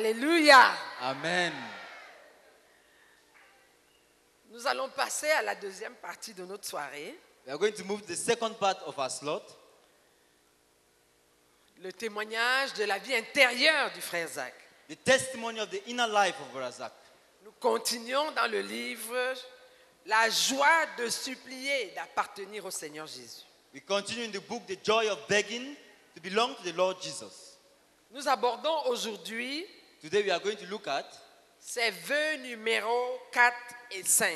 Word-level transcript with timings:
Alléluia. 0.00 0.72
Amen. 1.02 1.52
Nous 4.48 4.66
allons 4.66 4.88
passer 4.88 5.28
à 5.28 5.42
la 5.42 5.54
deuxième 5.54 5.94
partie 5.96 6.32
de 6.32 6.42
notre 6.46 6.66
soirée, 6.66 7.18
We 7.44 7.52
are 7.52 7.58
going 7.58 7.72
to 7.72 7.84
move 7.84 8.00
to 8.00 8.06
the 8.06 8.16
second 8.16 8.54
part 8.58 8.78
of 8.86 8.98
our 8.98 9.10
slot. 9.10 9.42
le 11.82 11.92
témoignage 11.92 12.72
de 12.74 12.84
la 12.84 12.96
vie 12.96 13.14
intérieure 13.14 13.92
du 13.92 14.00
frère 14.00 14.26
Zach. 14.28 14.54
The 14.88 14.96
testimony 15.04 15.60
of 15.60 15.68
the 15.68 15.86
inner 15.86 16.06
life 16.08 16.36
of 16.40 16.58
Razak. 16.58 16.92
Nous 17.44 17.52
continuons 17.60 18.30
dans 18.32 18.50
le 18.50 18.62
livre 18.62 19.34
La 20.06 20.30
joie 20.30 20.86
de 20.96 21.10
supplier 21.10 21.92
d'appartenir 21.94 22.64
au 22.64 22.70
Seigneur 22.70 23.06
Jésus. 23.06 23.44
We 23.74 23.82
continue 23.84 24.24
in 24.24 24.30
the 24.30 24.42
book 24.48 24.62
The 24.66 24.82
Joy 24.82 25.10
of 25.10 25.18
Begging 25.28 25.74
to 26.14 26.22
belong 26.22 26.54
to 26.56 26.62
the 26.62 26.74
Lord 26.74 27.02
Jesus. 27.02 27.58
Nous 28.12 28.26
abordons 28.26 28.86
aujourd'hui 28.86 29.66
Today 30.00 30.22
we 30.22 30.30
are 30.30 30.40
going 30.40 30.56
to 30.56 30.66
look 30.66 30.88
at 30.88 31.04
ces 31.58 31.90
vœux 31.90 32.36
numéros 32.38 33.18
4 33.32 33.52
et 33.90 34.02
5. 34.02 34.32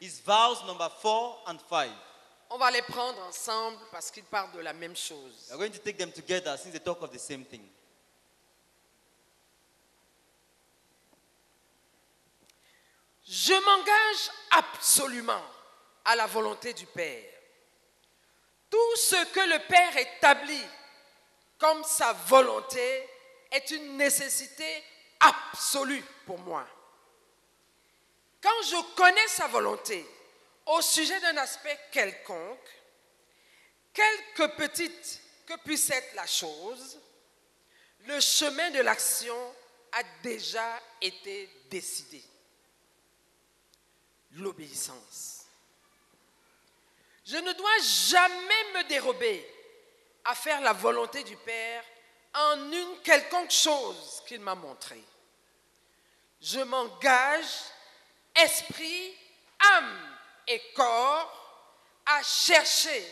his 0.00 0.20
vows 0.20 0.62
number 0.66 0.88
4 1.00 1.44
and 1.46 1.58
5. 1.68 1.88
On 2.50 2.58
va 2.58 2.70
les 2.70 2.82
prendre 2.82 3.18
ensemble 3.22 3.78
parce 3.90 4.10
qu'ils 4.10 4.24
parlent 4.24 4.52
de 4.52 4.60
la 4.60 4.72
même 4.74 4.94
chose. 4.96 5.48
We 5.48 5.52
are 5.52 5.58
going 5.58 5.70
to 5.72 5.78
take 5.78 5.96
them 5.96 6.12
together 6.12 6.56
since 6.58 6.72
they 6.72 6.80
talk 6.80 7.02
of 7.02 7.10
the 7.10 7.18
same 7.18 7.44
thing. 7.44 7.62
Je 13.26 13.52
m'engage 13.52 14.30
absolument 14.50 15.42
à 16.04 16.16
la 16.16 16.26
volonté 16.26 16.72
du 16.74 16.86
Père. 16.86 17.24
Tout 18.70 18.96
ce 18.96 19.24
que 19.32 19.40
le 19.40 19.58
Père 19.68 19.96
établit 19.96 20.66
comme 21.58 21.82
sa 21.84 22.12
volonté 22.12 23.08
est 23.50 23.70
une 23.70 23.96
nécessité 23.96 24.84
absolue 25.20 26.04
pour 26.26 26.38
moi. 26.38 26.66
Quand 28.40 28.62
je 28.62 28.94
connais 28.94 29.28
sa 29.28 29.46
volonté 29.48 30.06
au 30.66 30.80
sujet 30.80 31.18
d'un 31.20 31.36
aspect 31.38 31.78
quelconque, 31.90 32.70
quelque 33.92 34.56
petite 34.56 35.20
que 35.46 35.56
puisse 35.64 35.90
être 35.90 36.14
la 36.14 36.26
chose, 36.26 37.00
le 38.06 38.20
chemin 38.20 38.70
de 38.70 38.80
l'action 38.80 39.36
a 39.92 40.02
déjà 40.22 40.80
été 41.00 41.48
décidé 41.70 42.22
l'obéissance. 44.32 45.46
Je 47.24 47.36
ne 47.36 47.52
dois 47.52 47.78
jamais 47.80 48.72
me 48.74 48.88
dérober 48.88 49.46
à 50.24 50.34
faire 50.34 50.60
la 50.60 50.72
volonté 50.72 51.24
du 51.24 51.36
Père 51.36 51.84
en 52.34 52.72
une 52.72 52.98
quelconque 53.02 53.50
chose 53.50 54.22
qu'il 54.26 54.40
m'a 54.40 54.54
montrée. 54.54 55.04
Je 56.40 56.60
m'engage, 56.60 57.46
esprit, 58.34 59.14
âme 59.76 60.16
et 60.46 60.62
corps, 60.74 61.34
à 62.06 62.22
chercher 62.22 63.04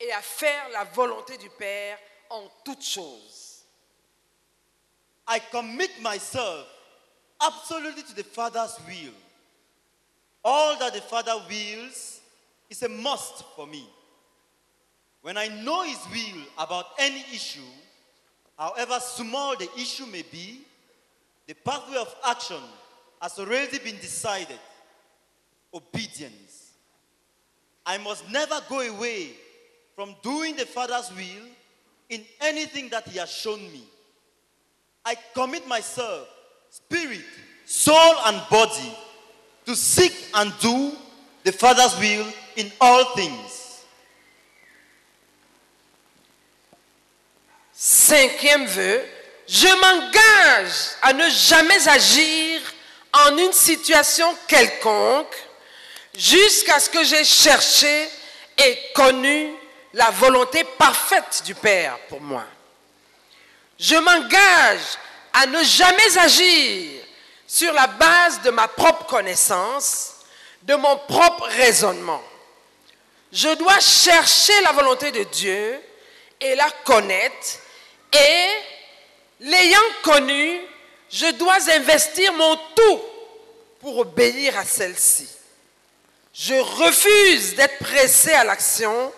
et 0.00 0.12
à 0.12 0.22
faire 0.22 0.68
la 0.70 0.84
volonté 0.84 1.36
du 1.36 1.50
Père 1.50 1.98
en 2.30 2.48
toutes 2.64 2.84
choses. 2.84 3.64
I 5.28 5.38
commit 5.50 6.00
myself 6.00 6.66
absolutely 7.40 8.02
to 8.02 8.14
the 8.14 8.24
Father's 8.24 8.78
will. 8.86 9.12
All 10.44 10.76
that 10.78 10.92
the 10.92 11.00
Father 11.00 11.36
wills 11.48 12.20
is 12.68 12.82
a 12.82 12.88
must 12.88 13.44
for 13.54 13.66
me. 13.66 13.88
When 15.20 15.36
I 15.36 15.48
know 15.48 15.82
His 15.82 16.00
will 16.10 16.42
about 16.58 16.86
any 16.98 17.24
issue, 17.32 17.60
however 18.62 19.00
small 19.00 19.56
the 19.56 19.68
issue 19.76 20.06
may 20.06 20.22
be, 20.30 20.60
the 21.48 21.54
pathway 21.54 21.96
of 21.96 22.14
action 22.24 22.60
has 23.20 23.36
already 23.36 23.78
been 23.80 23.96
decided 23.96 24.58
obedience. 25.74 26.70
I 27.84 27.98
must 27.98 28.30
never 28.30 28.60
go 28.68 28.80
away 28.80 29.30
from 29.96 30.14
doing 30.22 30.54
the 30.54 30.64
Father's 30.64 31.10
will 31.10 31.48
in 32.08 32.24
anything 32.40 32.88
that 32.90 33.08
He 33.08 33.18
has 33.18 33.32
shown 33.32 33.60
me. 33.72 33.82
I 35.04 35.16
commit 35.34 35.66
myself, 35.66 36.28
spirit, 36.70 37.24
soul, 37.64 38.14
and 38.26 38.40
body, 38.48 38.96
to 39.66 39.74
seek 39.74 40.14
and 40.34 40.52
do 40.60 40.92
the 41.42 41.50
Father's 41.50 41.98
will 41.98 42.32
in 42.54 42.70
all 42.80 43.06
things. 43.16 43.61
Cinquième 47.84 48.64
vœu, 48.66 49.04
je 49.48 49.66
m'engage 49.66 50.72
à 51.02 51.12
ne 51.12 51.28
jamais 51.28 51.88
agir 51.88 52.60
en 53.12 53.36
une 53.36 53.52
situation 53.52 54.36
quelconque 54.46 55.34
jusqu'à 56.14 56.78
ce 56.78 56.88
que 56.88 57.02
j'ai 57.02 57.24
cherché 57.24 58.08
et 58.56 58.78
connu 58.94 59.52
la 59.94 60.10
volonté 60.10 60.62
parfaite 60.62 61.42
du 61.44 61.56
Père 61.56 61.98
pour 62.08 62.20
moi. 62.20 62.44
Je 63.80 63.96
m'engage 63.96 64.98
à 65.32 65.46
ne 65.46 65.64
jamais 65.64 66.18
agir 66.18 67.02
sur 67.48 67.72
la 67.72 67.88
base 67.88 68.42
de 68.42 68.50
ma 68.50 68.68
propre 68.68 69.06
connaissance, 69.06 70.18
de 70.62 70.76
mon 70.76 70.98
propre 70.98 71.48
raisonnement. 71.48 72.22
Je 73.32 73.52
dois 73.56 73.80
chercher 73.80 74.60
la 74.60 74.70
volonté 74.70 75.10
de 75.10 75.24
Dieu 75.24 75.82
et 76.40 76.54
la 76.54 76.70
connaître 76.84 77.58
et 78.12 78.46
l'ayant 79.40 79.78
connue, 80.02 80.60
je 81.10 81.30
dois 81.32 81.70
investir 81.70 82.32
mon 82.32 82.56
tout 82.74 83.00
pour 83.80 83.98
obéir 83.98 84.56
à 84.56 84.64
celle-ci. 84.64 85.28
Je 86.34 86.54
refuse 86.54 87.54
d'être 87.54 87.78
pressé 87.78 88.32
à 88.32 88.44
l'action 88.44 89.12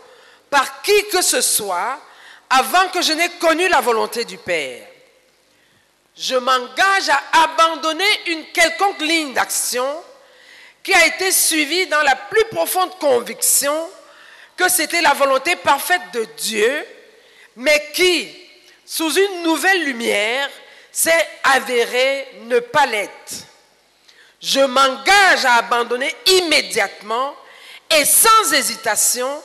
par 0.50 0.82
qui 0.82 1.08
que 1.08 1.22
ce 1.22 1.40
soit 1.40 2.00
avant 2.50 2.88
que 2.88 3.02
je 3.02 3.12
n'ai 3.12 3.28
connu 3.40 3.68
la 3.68 3.80
volonté 3.80 4.24
du 4.24 4.38
Père. 4.38 4.86
Je 6.16 6.36
m'engage 6.36 7.08
à 7.08 7.44
abandonner 7.44 8.04
une 8.26 8.44
quelconque 8.46 9.00
ligne 9.00 9.32
d'action 9.32 9.86
qui 10.82 10.94
a 10.94 11.06
été 11.06 11.32
suivie 11.32 11.86
dans 11.86 12.02
la 12.02 12.14
plus 12.14 12.44
profonde 12.50 12.96
conviction 12.98 13.88
que 14.56 14.68
c'était 14.68 15.02
la 15.02 15.14
volonté 15.14 15.56
parfaite 15.56 16.02
de 16.12 16.24
Dieu, 16.36 16.86
mais 17.56 17.90
qui, 17.94 18.43
sous 18.84 19.12
une 19.14 19.42
nouvelle 19.42 19.84
lumière, 19.84 20.50
s'est 20.92 21.28
avérée 21.42 22.28
ne 22.42 22.60
pas 22.60 22.86
l'être. 22.86 23.32
Je 24.40 24.60
m'engage 24.60 25.44
à 25.44 25.56
abandonner 25.56 26.14
immédiatement 26.26 27.34
et 27.90 28.04
sans 28.04 28.52
hésitation 28.52 29.42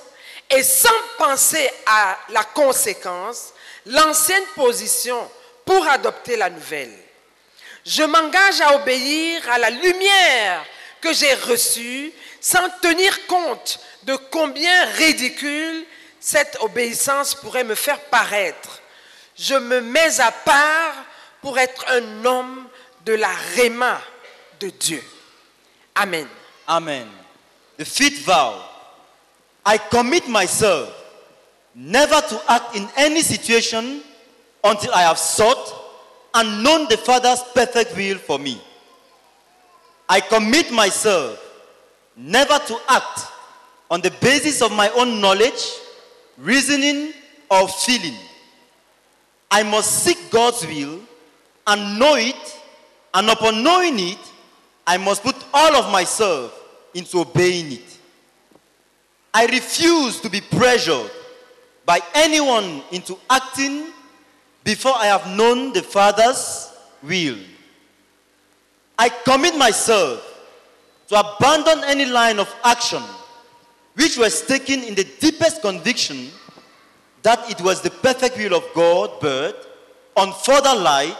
et 0.49 0.63
sans 0.63 0.89
penser 1.17 1.69
à 1.85 2.17
la 2.29 2.43
conséquence 2.43 3.53
l'ancienne 3.85 4.43
position 4.55 5.29
pour 5.65 5.87
adopter 5.87 6.35
la 6.35 6.49
nouvelle. 6.49 6.93
Je 7.85 8.03
m'engage 8.03 8.61
à 8.61 8.75
obéir 8.75 9.49
à 9.49 9.57
la 9.57 9.69
lumière 9.69 10.65
que 11.01 11.13
j'ai 11.13 11.33
reçue 11.33 12.11
sans 12.41 12.69
tenir 12.81 13.25
compte 13.27 13.79
de 14.03 14.15
combien 14.15 14.85
ridicule 14.85 15.85
cette 16.19 16.57
obéissance 16.59 17.35
pourrait 17.35 17.63
me 17.63 17.75
faire 17.75 17.99
paraître. 18.01 18.81
Je 19.39 19.55
me 19.55 19.79
mets 19.79 20.19
à 20.19 20.31
part 20.31 20.93
pour 21.41 21.57
être 21.57 21.85
un 21.89 22.25
homme 22.25 22.67
de 23.05 23.13
la 23.13 23.31
réma 23.55 24.01
de 24.59 24.69
Dieu. 24.69 25.01
Amen. 25.95 26.27
Amen. 26.67 27.07
The 27.77 27.85
fifth 27.85 28.25
vow 28.25 28.55
I 29.65 29.77
commit 29.77 30.27
myself 30.27 30.89
never 31.73 32.19
to 32.21 32.41
act 32.51 32.75
in 32.75 32.89
any 32.97 33.21
situation 33.21 34.01
until 34.63 34.93
I 34.93 35.03
have 35.03 35.17
sought 35.17 35.73
and 36.33 36.61
known 36.63 36.87
the 36.89 36.97
Father's 36.97 37.41
perfect 37.53 37.95
will 37.95 38.17
for 38.17 38.37
me. 38.39 38.61
I 40.09 40.19
commit 40.19 40.71
myself 40.71 41.39
never 42.17 42.59
to 42.59 42.77
act 42.89 43.21
on 43.89 44.01
the 44.01 44.11
basis 44.19 44.61
of 44.61 44.71
my 44.73 44.89
own 44.89 45.21
knowledge, 45.21 45.63
reasoning, 46.37 47.13
or 47.49 47.67
feeling. 47.67 48.17
I 49.51 49.63
must 49.63 50.03
seek 50.03 50.29
God's 50.29 50.65
will 50.65 50.99
and 51.65 51.99
know 51.99 52.15
it, 52.15 52.59
and 53.13 53.29
upon 53.29 53.63
knowing 53.63 53.99
it, 53.99 54.19
I 54.85 54.97
must 54.97 55.23
put 55.23 55.35
all 55.53 55.75
of 55.75 55.91
myself 55.91 56.59
into 56.93 57.19
obeying 57.19 57.73
it. 57.73 57.97
I 59.33 59.45
refuse 59.45 60.19
to 60.21 60.29
be 60.29 60.41
pressured 60.41 61.11
by 61.85 61.99
anyone 62.13 62.83
into 62.91 63.17
acting 63.29 63.87
before 64.63 64.93
I 64.95 65.07
have 65.07 65.27
known 65.35 65.73
the 65.73 65.81
Father's 65.81 66.71
will. 67.03 67.37
I 68.97 69.09
commit 69.09 69.55
myself 69.55 70.25
to 71.07 71.19
abandon 71.19 71.83
any 71.85 72.05
line 72.05 72.39
of 72.39 72.53
action 72.63 73.01
which 73.95 74.17
was 74.17 74.45
taken 74.45 74.83
in 74.83 74.95
the 74.95 75.03
deepest 75.19 75.61
conviction 75.61 76.29
that 77.23 77.49
it 77.49 77.61
was 77.61 77.81
the 77.81 77.89
perfect 77.89 78.37
will 78.37 78.55
of 78.55 78.65
God, 78.73 79.11
but 79.19 79.65
on 80.15 80.33
further 80.33 80.75
light, 80.75 81.17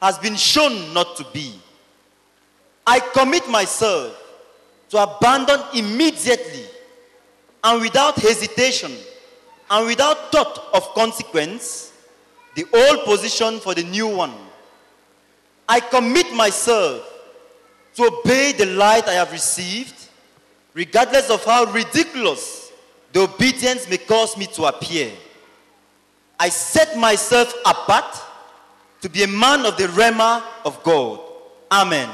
has 0.00 0.18
been 0.18 0.36
shown 0.36 0.94
not 0.94 1.16
to 1.16 1.26
be. 1.32 1.58
I 2.86 3.00
commit 3.00 3.48
myself 3.48 4.16
to 4.90 4.98
abandon 4.98 5.60
immediately 5.74 6.64
and 7.62 7.80
without 7.82 8.16
hesitation 8.16 8.92
and 9.70 9.86
without 9.86 10.32
thought 10.32 10.68
of 10.72 10.94
consequence 10.94 11.92
the 12.54 12.64
old 12.72 13.04
position 13.04 13.60
for 13.60 13.74
the 13.74 13.84
new 13.84 14.08
one. 14.08 14.34
I 15.68 15.80
commit 15.80 16.32
myself 16.32 17.06
to 17.96 18.04
obey 18.04 18.52
the 18.52 18.66
light 18.66 19.06
I 19.06 19.14
have 19.14 19.32
received, 19.32 19.94
regardless 20.72 21.28
of 21.30 21.44
how 21.44 21.64
ridiculous 21.64 22.67
the 23.12 23.20
obedience 23.20 23.88
may 23.88 23.98
cause 23.98 24.36
me 24.36 24.46
to 24.46 24.64
appear. 24.66 25.10
I 26.38 26.50
set 26.50 26.96
myself 26.96 27.52
apart 27.66 28.14
to 29.00 29.08
be 29.08 29.22
a 29.22 29.26
man 29.26 29.66
of 29.66 29.76
the 29.76 29.88
Rema 29.88 30.44
of 30.64 30.82
God. 30.82 31.20
Amen. 31.70 32.08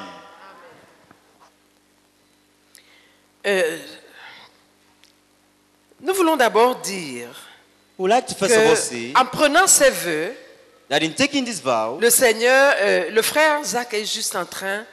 Euh, 3.47 3.79
nous 6.01 6.15
voulons 6.15 6.37
d'abord 6.37 6.77
dire 6.77 7.29
like 7.99 8.27
to 8.27 8.35
first 8.35 8.57
of 8.57 8.63
all 8.63 8.71
que, 8.71 8.77
say 8.77 9.13
en 9.15 9.27
prenant 9.27 9.67
ces 9.67 9.91
vœux, 9.91 10.35
that 10.89 11.03
in 11.03 11.11
taking 11.11 11.45
this 11.45 11.61
vow, 11.61 11.99
le 12.01 12.11
Seigneur, 12.11 12.75
euh, 12.81 13.11
le 13.11 13.23
frère 13.23 13.63
Zach 13.65 13.93
est 13.93 14.05
juste 14.05 14.35
en 14.35 14.47
train 14.47 14.85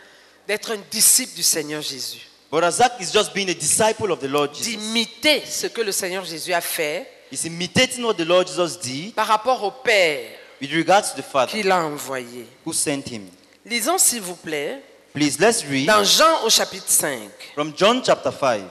d'être 0.47 0.71
un 0.71 0.79
disciple 0.89 1.33
du 1.35 1.43
Seigneur 1.43 1.81
Jésus, 1.81 2.27
Zach 2.71 2.93
is 2.99 3.11
just 3.13 3.33
being 3.33 3.49
a 3.49 3.53
disciple 3.53 4.11
of 4.11 4.19
the 4.19 4.27
Lord 4.27 4.53
Jesus. 4.53 4.67
d'imiter 4.75 5.43
ce 5.45 5.67
que 5.67 5.81
le 5.81 5.91
Seigneur 5.91 6.23
Jésus 6.25 6.53
a 6.53 6.61
fait 6.61 7.07
He's 7.31 7.45
imitating 7.45 8.03
what 8.03 8.15
the 8.15 8.25
Lord 8.25 8.45
Jesus 8.47 8.77
did 8.77 9.13
par 9.15 9.27
rapport 9.27 9.63
au 9.63 9.71
Père 9.71 10.27
with 10.61 10.71
regards 10.73 11.13
to 11.13 11.21
the 11.21 11.23
Father 11.25 11.51
qu'il 11.51 11.71
a 11.71 11.77
envoyé. 11.85 12.45
who 12.65 12.73
sent 12.73 13.03
him. 13.09 13.27
Lisons 13.65 13.97
s'il 13.97 14.21
vous 14.21 14.35
plaît 14.35 14.81
Please, 15.13 15.37
let's 15.39 15.63
read 15.63 15.87
dans 15.87 16.03
Jean 16.03 16.43
au 16.45 16.49
chapitre 16.49 16.87
5. 16.89 17.29
from 17.55 17.73
John 17.75 18.01
chapter 18.03 18.31
5. 18.31 18.63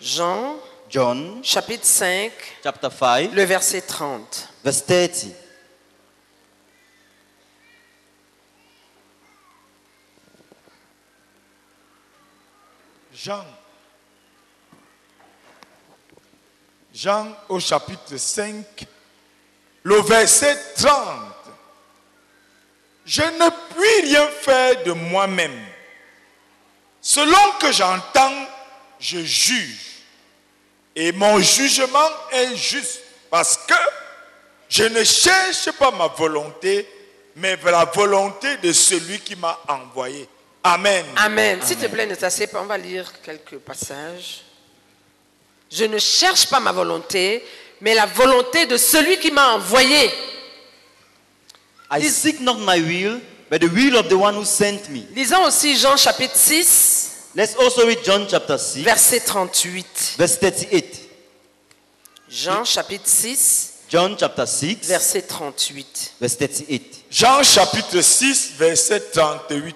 Jean 0.00 0.56
John 0.90 1.40
chapitre 1.42 1.84
5, 1.86 2.30
chapter 2.62 2.88
5, 2.90 3.32
le 3.34 3.44
verset 3.44 3.80
30. 3.80 4.48
verse 4.62 4.84
30. 4.84 5.34
Jean. 13.14 13.44
Jean 16.92 17.36
au 17.48 17.60
chapitre 17.60 18.16
5, 18.16 18.86
le 19.84 20.00
verset 20.02 20.58
30. 20.76 20.94
Je 23.06 23.22
ne 23.22 23.50
puis 23.74 24.10
rien 24.10 24.26
faire 24.28 24.82
de 24.84 24.92
moi-même. 24.92 25.64
Selon 27.00 27.52
que 27.60 27.70
j'entends, 27.70 28.46
je 28.98 29.18
juge. 29.18 30.02
Et 30.96 31.12
mon 31.12 31.38
jugement 31.38 32.10
est 32.32 32.56
juste 32.56 33.00
parce 33.30 33.58
que 33.58 33.74
je 34.68 34.84
ne 34.84 35.04
cherche 35.04 35.70
pas 35.72 35.90
ma 35.92 36.08
volonté, 36.08 36.88
mais 37.36 37.56
la 37.64 37.84
volonté 37.84 38.56
de 38.56 38.72
celui 38.72 39.20
qui 39.20 39.36
m'a 39.36 39.58
envoyé. 39.68 40.28
Amen. 40.66 41.04
Amen. 41.16 41.60
S'il 41.62 41.76
te 41.76 41.86
plaît, 41.86 42.06
ne 42.06 42.14
t'assieds 42.14 42.46
pas, 42.46 42.62
on 42.62 42.64
va 42.64 42.78
lire 42.78 43.12
quelques 43.22 43.58
passages. 43.58 44.42
Je 45.70 45.84
ne 45.84 45.98
cherche 45.98 46.46
pas 46.48 46.58
ma 46.58 46.72
volonté, 46.72 47.44
mais 47.82 47.94
la 47.94 48.06
volonté 48.06 48.64
de 48.64 48.78
celui 48.78 49.18
qui 49.18 49.30
m'a 49.30 49.52
envoyé. 49.52 50.10
I 51.90 52.08
seek 52.08 52.40
not 52.40 52.56
my 52.60 52.80
will, 52.80 53.20
but 53.50 53.60
the 53.60 53.70
will 53.70 53.96
of 53.96 54.08
the 54.08 54.14
one 54.14 54.34
who 54.36 54.44
sent 54.44 54.88
me. 54.88 55.04
Lisons 55.14 55.44
aussi 55.44 55.76
Jean 55.76 55.96
chapitre 55.98 56.34
6, 56.34 57.10
Let's 57.36 57.56
also 57.56 57.86
read 57.86 57.98
John 58.02 58.26
chapter 58.28 58.56
6, 58.56 58.84
verset 58.84 59.20
38. 59.20 60.14
verse 60.16 60.38
38. 60.38 61.10
Jean 62.30 62.64
chapitre 62.64 63.06
6, 63.06 63.84
John 63.88 64.16
chapter 64.16 64.46
6, 64.46 64.88
verset 64.88 65.22
38. 65.28 66.14
verse 66.20 66.36
38. 66.36 67.04
Jean 67.10 67.42
chapitre 67.42 68.00
6, 68.00 68.52
verset 68.56 69.12
38. 69.12 69.74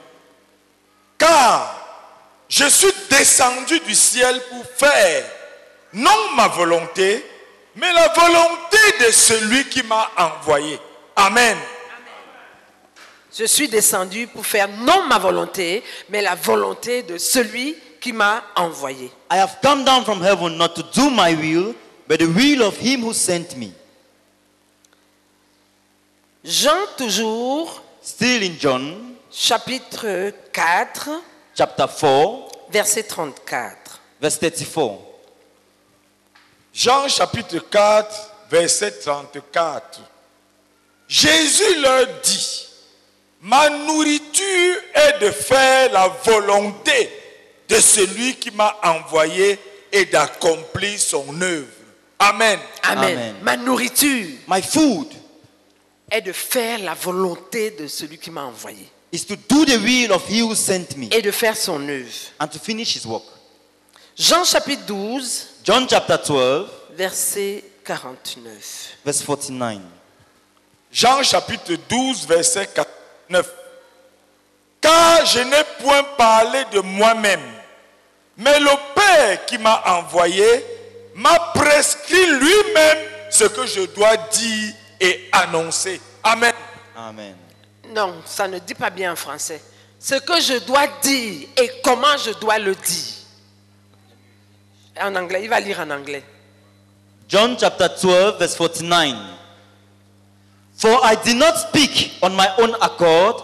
Car 1.18 1.74
je 2.48 2.64
suis 2.68 2.92
descendu 3.10 3.80
du 3.80 3.94
ciel 3.94 4.40
pour 4.48 4.64
faire 4.64 5.24
non 5.92 6.32
ma 6.34 6.48
volonté, 6.48 7.24
mais 7.76 7.92
la 7.92 8.08
volonté 8.08 9.06
de 9.06 9.10
celui 9.10 9.64
qui 9.68 9.82
m'a 9.82 10.10
envoyé. 10.16 10.78
Amen. 11.16 11.56
Je 13.36 13.44
suis 13.44 13.68
descendu 13.68 14.26
pour 14.26 14.46
faire 14.46 14.68
non 14.68 15.06
ma 15.06 15.18
volonté, 15.18 15.82
mais 16.08 16.22
la 16.22 16.34
volonté 16.34 17.02
de 17.02 17.18
celui 17.18 17.76
qui 18.00 18.12
m'a 18.12 18.42
envoyé. 18.56 19.10
I 19.30 19.36
have 19.36 19.58
come 19.60 19.84
down 19.84 20.04
from 20.04 20.22
heaven 20.22 20.56
not 20.56 20.74
to 20.74 20.82
do 20.94 21.10
my 21.10 21.34
will, 21.34 21.74
but 22.06 22.20
the 22.20 22.26
will 22.26 22.62
of 22.62 22.76
him 22.78 23.02
who 23.02 23.12
sent 23.12 23.56
me. 23.56 23.72
Jean 26.44 26.86
toujours, 26.96 27.82
Still 28.00 28.42
in 28.42 28.58
John 28.58 29.07
chapitre 29.30 30.32
4, 30.52 31.10
chapter 31.54 31.86
4, 31.86 32.70
verset 32.70 33.02
34. 33.04 34.00
verse 34.20 34.38
34. 34.38 34.98
Jean 36.72 37.08
chapitre 37.08 37.58
4, 37.58 38.34
verset 38.50 39.00
34. 39.00 40.00
Jésus 41.08 41.80
leur 41.80 42.06
dit, 42.22 42.66
ma 43.42 43.68
nourriture 43.70 44.76
est 44.94 45.20
de 45.20 45.30
faire 45.30 45.92
la 45.92 46.08
volonté 46.08 47.10
de 47.68 47.76
celui 47.76 48.36
qui 48.36 48.50
m'a 48.50 48.76
envoyé 48.82 49.58
et 49.92 50.04
d'accomplir 50.06 50.98
son 50.98 51.40
œuvre. 51.40 51.66
Amen. 52.18 52.58
Amen. 52.82 53.18
Amen. 53.18 53.36
Ma 53.42 53.56
nourriture 53.56 54.26
My 54.48 54.60
food 54.62 55.08
est 56.10 56.20
de 56.20 56.32
faire 56.32 56.78
la 56.80 56.94
volonté 56.94 57.70
de 57.70 57.86
celui 57.86 58.18
qui 58.18 58.30
m'a 58.30 58.44
envoyé 58.44 58.88
is 59.12 59.24
to 59.24 59.36
do 59.36 59.64
the 59.64 59.78
will 59.78 60.12
of 60.12 60.26
he 60.28 60.40
who 60.40 60.54
sent 60.54 60.96
me 60.96 61.08
et 61.10 61.22
de 61.22 61.30
faire 61.30 61.56
son 61.56 61.80
œuvre. 61.88 62.32
and 62.40 62.48
to 62.48 62.58
finish 62.58 62.94
his 62.94 63.06
work. 63.06 63.24
Jean 64.16 64.44
chapitre 64.44 64.82
12, 64.86 65.46
John 65.64 65.86
chapter 65.88 66.16
12, 66.18 66.68
verset 66.96 67.64
49. 67.84 68.96
verse 69.04 69.22
49. 69.22 69.80
Jean 70.92 71.22
chapitre 71.22 71.76
12, 71.88 72.26
verset 72.26 72.66
49. 72.74 73.46
Car 74.80 75.24
je 75.26 75.40
n'ai 75.40 75.64
point 75.80 76.02
parlé 76.16 76.64
de 76.72 76.80
moi-même, 76.80 77.40
mais 78.36 78.58
le 78.60 78.70
Père 78.94 79.46
qui 79.46 79.58
m'a 79.58 79.82
envoyé 79.98 80.64
m'a 81.14 81.36
prescrit 81.54 82.26
lui-même 82.38 82.98
ce 83.30 83.44
que 83.44 83.66
je 83.66 83.82
dois 83.94 84.16
dire 84.16 84.74
et 85.00 85.28
annoncer. 85.32 86.00
Amen. 86.22 86.52
Amen. 86.96 87.34
Non, 87.90 88.14
ça 88.26 88.46
ne 88.48 88.58
dit 88.58 88.74
pas 88.74 88.90
bien 88.90 89.12
en 89.12 89.16
français. 89.16 89.62
Ce 89.98 90.14
que 90.14 90.40
je 90.40 90.64
dois 90.64 90.86
dire 91.02 91.48
et 91.56 91.70
comment 91.82 92.16
je 92.24 92.32
dois 92.38 92.58
le 92.58 92.74
dire. 92.74 93.14
En 95.00 95.14
anglais, 95.14 95.40
il 95.44 95.48
va 95.48 95.60
lire 95.60 95.80
en 95.80 95.90
anglais. 95.90 96.24
John 97.28 97.56
chapter 97.58 97.88
12, 98.00 98.38
verse 98.38 98.54
49. 98.56 99.16
For 100.76 101.00
I 101.02 101.16
did 101.24 101.36
not 101.36 101.56
speak 101.56 102.12
on 102.22 102.30
my 102.36 102.48
own 102.58 102.74
accord, 102.80 103.42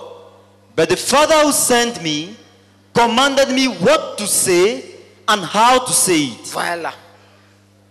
but 0.77 0.89
the 0.89 0.97
Father 0.97 1.35
who 1.45 1.53
sent 1.53 2.01
me 2.03 2.37
commanded 2.95 3.51
me 3.51 3.67
what 3.67 4.17
to 4.19 4.27
say 4.27 4.85
and 5.27 5.43
how 5.45 5.81
to 5.81 5.93
say 5.93 6.27
it. 6.27 6.47
Voilà. 6.53 6.93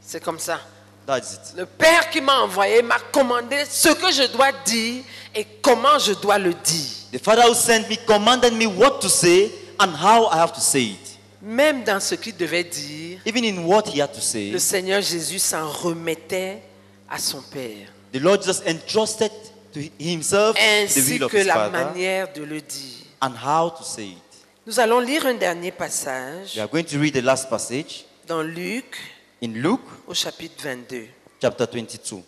C'est 0.01 0.23
comme 0.23 0.39
ça. 0.39 0.59
That's 1.05 1.33
it. 1.33 1.57
Le 1.57 1.65
Père 1.65 2.09
qui 2.09 2.21
m'a 2.21 2.39
envoyé 2.41 2.81
m'a 2.81 2.99
commandé 3.11 3.65
ce 3.69 3.89
que 3.89 4.11
je 4.11 4.31
dois 4.31 4.51
dire 4.65 5.03
et 5.35 5.45
comment 5.61 5.99
je 5.99 6.13
dois 6.13 6.37
le 6.37 6.53
dire. 6.53 6.89
The 7.11 7.17
Father 7.23 7.43
who 7.47 7.53
sent 7.53 7.89
me 7.89 7.97
commanded 8.05 8.53
me 8.53 8.65
what 8.65 8.99
to 9.01 9.09
say 9.09 9.51
and 9.79 9.89
how 9.93 10.27
I 10.31 10.37
have 10.37 10.53
to 10.53 10.61
say 10.61 10.83
it. 10.83 10.99
Même 11.41 11.83
dans 11.83 11.99
ce 11.99 12.15
qu'il 12.15 12.37
devait 12.37 12.63
dire, 12.63 13.19
Even 13.25 13.43
in 13.43 13.65
what 13.65 13.83
he 13.93 13.99
had 14.01 14.13
to 14.13 14.21
say, 14.21 14.49
le 14.51 14.59
Seigneur 14.59 15.01
Jésus 15.01 15.39
s'en 15.39 15.67
remettait 15.69 16.61
à 17.09 17.19
son 17.19 17.41
Père, 17.41 17.89
the 18.13 18.17
Lord 18.21 18.41
Jesus 18.41 18.61
entrusted 18.65 19.31
to 19.73 19.81
himself 19.99 20.55
the 20.55 20.61
ainsi 20.85 21.15
will 21.15 21.23
of 21.23 21.31
que 21.31 21.37
his 21.37 21.45
la 21.45 21.53
Father 21.55 21.71
manière 21.71 22.31
de 22.33 22.43
le 22.43 22.61
dire. 22.61 23.05
and 23.21 23.33
how 23.43 23.69
to 23.69 23.83
say 23.83 24.05
it. 24.07 24.17
Nous 24.65 24.79
allons 24.79 24.99
lire 25.01 25.25
un 25.25 25.33
dernier 25.33 25.71
passage 25.73 26.53
We 26.55 26.61
are 26.61 26.69
going 26.69 26.85
to 26.85 26.97
read 26.97 27.13
the 27.13 27.21
last 27.21 27.49
passage 27.49 28.05
dans 28.25 28.41
Luc 28.41 28.97
in 29.43 29.53
Luke 29.55 29.81
au 30.07 30.13
chapitre 30.13 30.63
22, 30.63 31.07
chapter 31.41 31.65
22, 31.73 32.23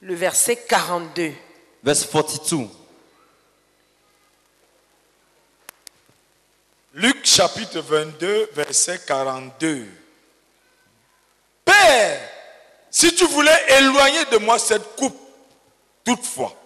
le 0.00 0.14
verset 0.14 0.56
42. 0.56 1.32
verse 1.82 2.06
42. 2.06 2.66
Luc 6.94 7.24
chapitre 7.26 7.80
22, 7.80 8.50
verset 8.54 9.00
42. 9.06 9.86
Père, 11.64 12.20
si 12.90 13.14
tu 13.14 13.26
voulais 13.26 13.50
éloigner 13.78 14.24
de 14.32 14.38
moi 14.38 14.58
cette 14.58 14.96
coupe, 14.96 15.18
toutefois, 16.04 16.56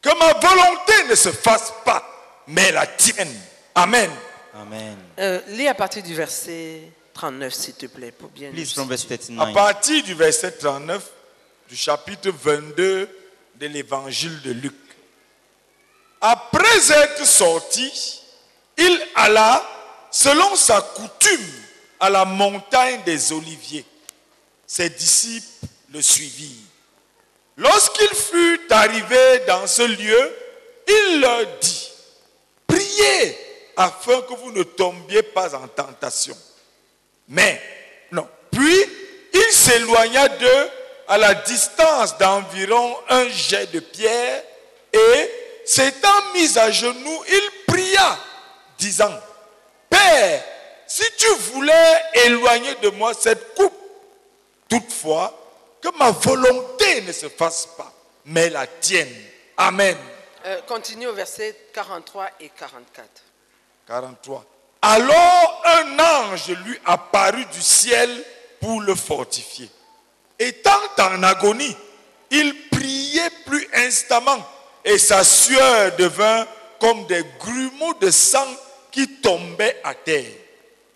Que 0.00 0.18
ma 0.18 0.32
volonté 0.34 1.08
ne 1.10 1.14
se 1.14 1.32
fasse 1.32 1.72
pas, 1.84 2.02
mais 2.46 2.70
la 2.72 2.86
tienne. 2.86 3.34
Amen. 3.74 4.10
Amen. 4.54 4.96
Euh, 5.18 5.40
lis 5.48 5.68
à 5.68 5.74
partir 5.74 6.02
du 6.02 6.14
verset 6.14 6.82
39, 7.16 7.54
s'il 7.54 7.74
te 7.74 7.86
plaît, 7.86 8.12
pour 8.12 8.28
bien 8.28 8.50
Please, 8.50 8.74
nous 8.76 8.84
from 8.84 8.88
verse 8.88 9.06
À 9.10 9.16
39. 9.16 9.54
partir 9.54 10.02
du 10.04 10.12
verset 10.12 10.52
39 10.52 11.02
du 11.68 11.74
chapitre 11.74 12.30
22 12.30 13.08
de 13.54 13.66
l'évangile 13.66 14.42
de 14.42 14.52
Luc. 14.52 14.74
Après 16.20 16.90
être 16.92 17.24
sorti, 17.26 18.20
il 18.76 19.00
alla, 19.14 19.64
selon 20.10 20.54
sa 20.56 20.82
coutume, 20.82 21.52
à 22.00 22.10
la 22.10 22.26
montagne 22.26 23.02
des 23.04 23.32
Oliviers. 23.32 23.86
Ses 24.66 24.90
disciples 24.90 25.46
le 25.94 26.02
suivirent. 26.02 26.50
Lorsqu'il 27.56 28.14
fut 28.14 28.60
arrivé 28.68 29.38
dans 29.46 29.66
ce 29.66 29.82
lieu, 29.82 30.32
il 30.86 31.20
leur 31.20 31.46
dit, 31.62 31.90
priez 32.66 33.38
afin 33.74 34.20
que 34.20 34.34
vous 34.34 34.52
ne 34.52 34.62
tombiez 34.64 35.22
pas 35.22 35.54
en 35.54 35.66
tentation. 35.66 36.36
Mais, 37.28 37.60
non. 38.12 38.28
Puis, 38.50 38.84
il 39.32 39.52
s'éloigna 39.52 40.28
d'eux 40.28 40.70
à 41.08 41.18
la 41.18 41.34
distance 41.34 42.16
d'environ 42.18 42.96
un 43.08 43.28
jet 43.28 43.66
de 43.72 43.80
pierre 43.80 44.42
et, 44.92 45.30
s'étant 45.64 46.32
mis 46.34 46.58
à 46.58 46.70
genoux, 46.70 47.24
il 47.28 47.50
pria, 47.66 48.18
disant, 48.78 49.12
Père, 49.88 50.42
si 50.86 51.04
tu 51.16 51.28
voulais 51.52 52.02
éloigner 52.24 52.74
de 52.76 52.90
moi 52.90 53.12
cette 53.14 53.54
coupe, 53.54 53.74
toutefois, 54.68 55.36
que 55.80 55.88
ma 55.98 56.10
volonté 56.10 57.02
ne 57.02 57.12
se 57.12 57.28
fasse 57.28 57.66
pas, 57.76 57.92
mais 58.24 58.50
la 58.50 58.66
tienne. 58.66 59.14
Amen. 59.56 59.96
Euh, 60.44 60.60
continue 60.62 61.06
au 61.06 61.12
verset 61.12 61.56
43 61.72 62.30
et 62.40 62.50
44. 62.50 63.08
43. 63.86 64.44
Alors 64.82 65.62
un 65.64 65.98
ange 65.98 66.48
lui 66.64 66.78
apparut 66.84 67.44
du 67.46 67.60
ciel 67.62 68.10
pour 68.60 68.80
le 68.80 68.94
fortifier. 68.94 69.68
Étant 70.38 70.70
en 70.98 71.22
agonie, 71.22 71.76
il 72.30 72.68
priait 72.68 73.30
plus 73.46 73.66
instamment 73.74 74.38
et 74.84 74.98
sa 74.98 75.24
sueur 75.24 75.96
devint 75.96 76.46
comme 76.78 77.06
des 77.06 77.24
grumeaux 77.38 77.94
de 78.00 78.10
sang 78.10 78.46
qui 78.92 79.08
tombaient 79.20 79.80
à 79.82 79.94
terre. 79.94 80.30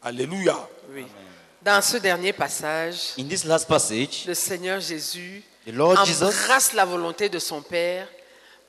Alléluia. 0.03 0.57
Oui. 0.93 1.07
Dans 1.63 1.83
ce 1.83 1.97
dernier 1.99 2.33
passage, 2.33 3.15
In 3.19 3.25
this 3.25 3.45
last 3.45 3.67
passage, 3.69 4.25
le 4.27 4.35
Seigneur 4.35 4.81
Jésus 4.81 5.43
The 5.67 5.73
Lord 5.73 6.05
Jesus- 6.07 6.25
embrasse 6.25 6.73
la 6.73 6.85
volonté 6.85 7.29
de 7.29 7.39
son 7.39 7.61
Père, 7.61 8.09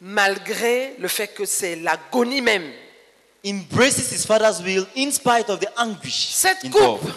malgré 0.02 0.96
le 1.00 1.08
fait 1.08 1.28
que 1.30 1.46
c'est 1.46 1.76
l'agonie 1.78 2.42
même. 2.42 2.70
Embraces 3.44 4.12
his 4.12 4.26
father's 4.26 4.62
will 4.62 4.86
in 4.96 5.12
spite 5.12 5.50
of 5.50 5.60
the 5.60 5.68
anguish 5.78 6.30
Cette 6.34 6.64
involved. 6.66 7.04
coupe. 7.04 7.14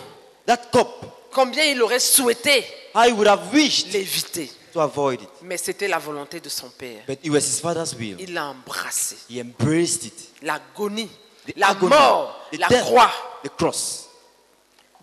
That 0.47 0.71
cup, 0.73 0.89
Combien 1.33 1.65
il 1.65 1.83
aurait 1.83 2.01
souhaité 2.01 2.65
I 2.95 3.13
would 3.13 3.27
have 3.27 3.53
wished 3.53 3.93
l'éviter. 3.93 4.49
to 4.73 4.81
avoid 4.81 5.21
it, 5.23 5.29
Mais 5.43 5.57
c'était 5.57 5.89
la 5.89 5.99
volonté 5.99 6.41
de 6.41 6.49
son 6.49 6.69
Père. 6.69 7.03
but 7.07 7.19
it 7.23 7.31
was 7.31 7.41
his 7.41 7.61
father's 7.61 7.95
will. 7.95 8.17
Il 8.21 8.33
l'a 8.35 8.47
embrassé. 8.51 9.17
He 9.29 9.39
embraced 9.41 10.05
it. 10.05 10.15
L'agonie, 10.43 11.09
The 11.47 11.53
la 11.57 11.69
agony, 11.71 11.91
mort, 11.91 12.35
the 12.53 12.59
la 12.59 12.69
death, 12.69 12.87
croix. 12.87 13.11
the 13.43 13.49
cross. 13.51 14.09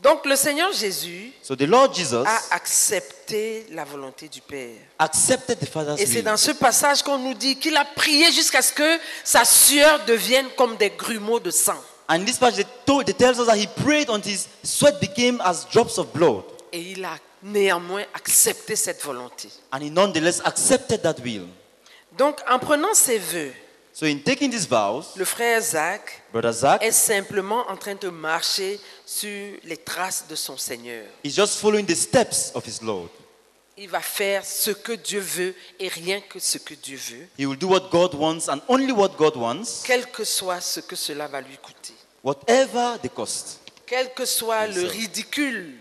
Donc 0.02 0.26
le 0.26 0.36
Seigneur 0.36 0.72
Jésus 0.74 1.32
So 1.44 1.56
the 1.56 1.62
Lord 1.68 1.94
Jesus 1.94 2.24
a 2.26 2.40
accepté 2.56 3.68
la 3.72 3.84
volonté 3.84 4.28
du 4.28 4.42
Père. 4.42 4.76
accepted 4.98 5.60
the 5.60 5.66
father's 5.68 6.00
Et 6.00 6.06
c'est 6.06 6.22
dans 6.24 6.38
ce 6.38 6.52
passage 6.52 7.04
qu'on 7.04 7.20
nous 7.20 7.34
dit 7.36 7.56
qu'il 7.58 7.78
a 7.78 7.86
prié 7.86 8.32
jusqu'à 8.32 8.62
ce 8.62 8.74
que 8.74 9.00
sa 9.24 9.46
sueur 9.46 10.04
devienne 10.06 10.48
comme 10.58 10.76
des 10.78 10.90
grumeaux 10.90 11.40
de 11.40 11.52
sang. 11.52 11.78
And 12.10 12.26
this 12.26 12.38
passage 12.40 12.66
told, 12.86 13.08
it 13.08 13.18
tells 13.18 13.40
us 13.40 13.46
that 13.46 13.56
he 13.56 13.68
prayed 13.68 14.10
until 14.10 14.32
his 14.32 14.48
sweat 14.64 15.00
became 15.00 15.40
as 15.42 15.66
drops 15.72 15.98
of 15.98 16.12
blood. 16.12 16.44
Et 16.74 16.80
il 16.94 17.06
a 17.06 17.18
néanmoins 17.44 18.04
accepté 18.14 18.76
cette 18.76 19.04
volonté. 19.04 19.50
And 19.72 19.82
he 19.82 19.90
nonetheless 19.92 20.42
accepted 20.44 21.02
that 21.04 21.16
will. 21.24 21.48
Donc 22.18 22.38
en 22.50 22.60
prenant 22.60 22.94
ces 22.94 23.20
vœux, 23.20 23.54
So 24.02 24.08
in 24.08 24.18
taking 24.18 24.50
these 24.50 24.68
vows, 24.68 25.14
le 25.16 25.26
frère 25.26 25.62
Zach 25.62 26.24
Brother 26.32 26.52
Zach 26.52 26.82
est 26.82 26.92
simplement 26.92 27.70
en 27.70 27.78
train 27.78 27.94
de 27.94 28.10
marcher 28.10 28.80
sur 29.06 29.30
les 29.64 29.78
traces 29.78 30.26
de 30.28 30.34
son 30.34 30.58
Seigneur. 30.58 31.06
is 31.24 31.30
just 31.30 31.60
following 31.60 31.86
the 31.86 31.94
steps 31.94 32.52
of 32.56 32.66
his 32.66 32.82
Lord. 32.82 33.10
Il 33.78 33.90
va 33.90 34.00
faire 34.00 34.44
ce 34.44 34.72
que 34.72 34.94
Dieu 34.94 35.20
veut 35.20 35.54
et 35.80 35.88
rien 35.88 36.20
que 36.20 36.40
ce 36.40 36.58
que 36.58 36.74
Dieu 36.74 36.98
veut, 36.98 37.28
He 37.38 37.46
will 37.46 37.56
do 37.56 37.68
what 37.68 37.92
God 37.92 38.16
wants 38.16 38.50
and 38.50 38.60
only 38.68 38.92
what 38.92 39.10
God 39.20 39.36
wants, 39.36 39.84
quel 39.86 40.10
que 40.10 40.24
soit 40.24 40.62
ce 40.62 40.80
que 40.80 40.96
cela 40.96 41.28
va 41.28 41.40
lui 41.40 41.58
coûter, 41.58 41.94
whatever 42.24 42.98
the 43.04 43.10
cost. 43.10 43.60
quel 43.86 44.12
que 44.16 44.26
soit 44.26 44.66
le 44.66 44.82
ridicule 44.82 45.76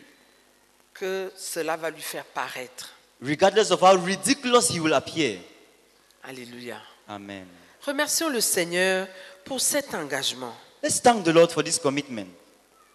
que 0.93 1.33
cela 1.39 1.79
va 1.79 1.89
lui 1.89 2.03
faire 2.03 2.27
paraître. 2.27 2.91
Regardless 3.23 3.71
of 3.71 3.81
how 3.81 3.97
ridiculous 3.97 4.69
he 4.69 4.79
will 4.79 4.93
appear. 4.93 5.39
Alléluia. 6.23 6.83
Amen. 7.09 7.47
Remercions 7.91 8.29
le 8.29 8.41
Seigneur 8.41 9.09
pour 9.45 9.61
cet 9.61 9.93
engagement. 9.97 10.55
Let's 10.81 11.03
thank 11.03 11.25
the 11.25 11.31
Lord 11.31 11.51
for 11.51 11.65
this 11.65 11.77
commitment. 11.77 12.29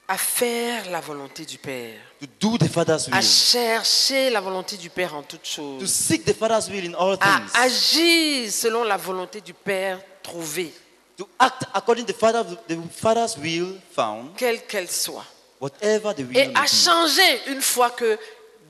À 0.07 0.17
faire 0.17 0.89
la 0.89 1.01
volonté 1.01 1.43
du 1.43 1.57
Père, 1.57 1.95
to 2.21 2.27
do 2.39 2.57
the 2.57 2.69
Father's 2.71 3.09
à 3.11 3.17
will, 3.17 3.21
chercher 3.21 4.29
la 4.29 4.39
volonté 4.39 4.77
du 4.77 4.89
Père 4.89 5.13
en 5.13 5.23
toutes 5.23 5.41
to 5.41 5.61
choses, 5.61 5.91
seek 5.91 6.23
the 6.23 6.33
Father's 6.33 6.69
will 6.69 6.85
in 6.85 6.93
all 6.97 7.17
à 7.19 7.39
things, 7.39 7.51
agir 7.55 8.49
selon 8.53 8.85
la 8.85 8.95
volonté 8.95 9.41
du 9.41 9.53
Père 9.53 9.99
trouvée, 10.23 10.71
to 11.17 11.27
act 11.39 11.65
according 11.73 12.05
to 12.05 12.13
the, 12.13 12.17
Father, 12.17 12.43
the 12.69 12.77
Father's 12.89 13.35
will 13.37 13.77
found, 13.93 14.29
quelle 14.37 14.61
qu'elle 14.65 14.89
soit, 14.89 15.25
whatever 15.59 16.13
the 16.13 16.19
will 16.19 16.37
et 16.37 16.47
may 16.47 16.53
à 16.55 16.61
be. 16.61 16.67
changer 16.69 17.41
une 17.47 17.61
fois 17.61 17.89
que 17.89 18.17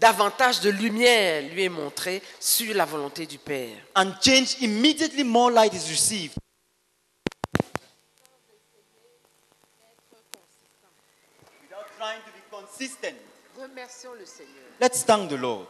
davantage 0.05 0.59
de 0.61 0.69
lumière 0.69 1.41
lui 1.51 1.63
est 1.63 1.69
montrée 1.69 2.21
sur 2.39 2.75
la 2.75 2.85
volonté 2.85 3.25
du 3.25 3.39
Père. 3.39 3.75
and 3.95 4.11
change 4.21 4.55
immediately 4.61 5.23
more 5.23 5.49
light 5.51 5.73
is 5.73 5.89
received. 5.89 6.37
Without 11.63 11.87
trying 11.97 12.21
to 12.21 12.31
be 12.37 12.43
consistent. 12.51 13.15
Remercions 13.59 14.13
le 14.13 14.25
Seigneur. 14.27 14.69
Let's 14.79 15.03
thank 15.03 15.29
the 15.29 15.37
Lord. 15.37 15.65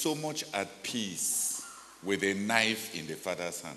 So 0.00 0.14
much 0.14 0.44
at 0.52 0.66
peace 0.82 1.62
with 2.02 2.22
a 2.22 2.34
knife 2.34 2.94
in 2.94 3.06
the 3.06 3.14
father's 3.16 3.60
hand. 3.62 3.76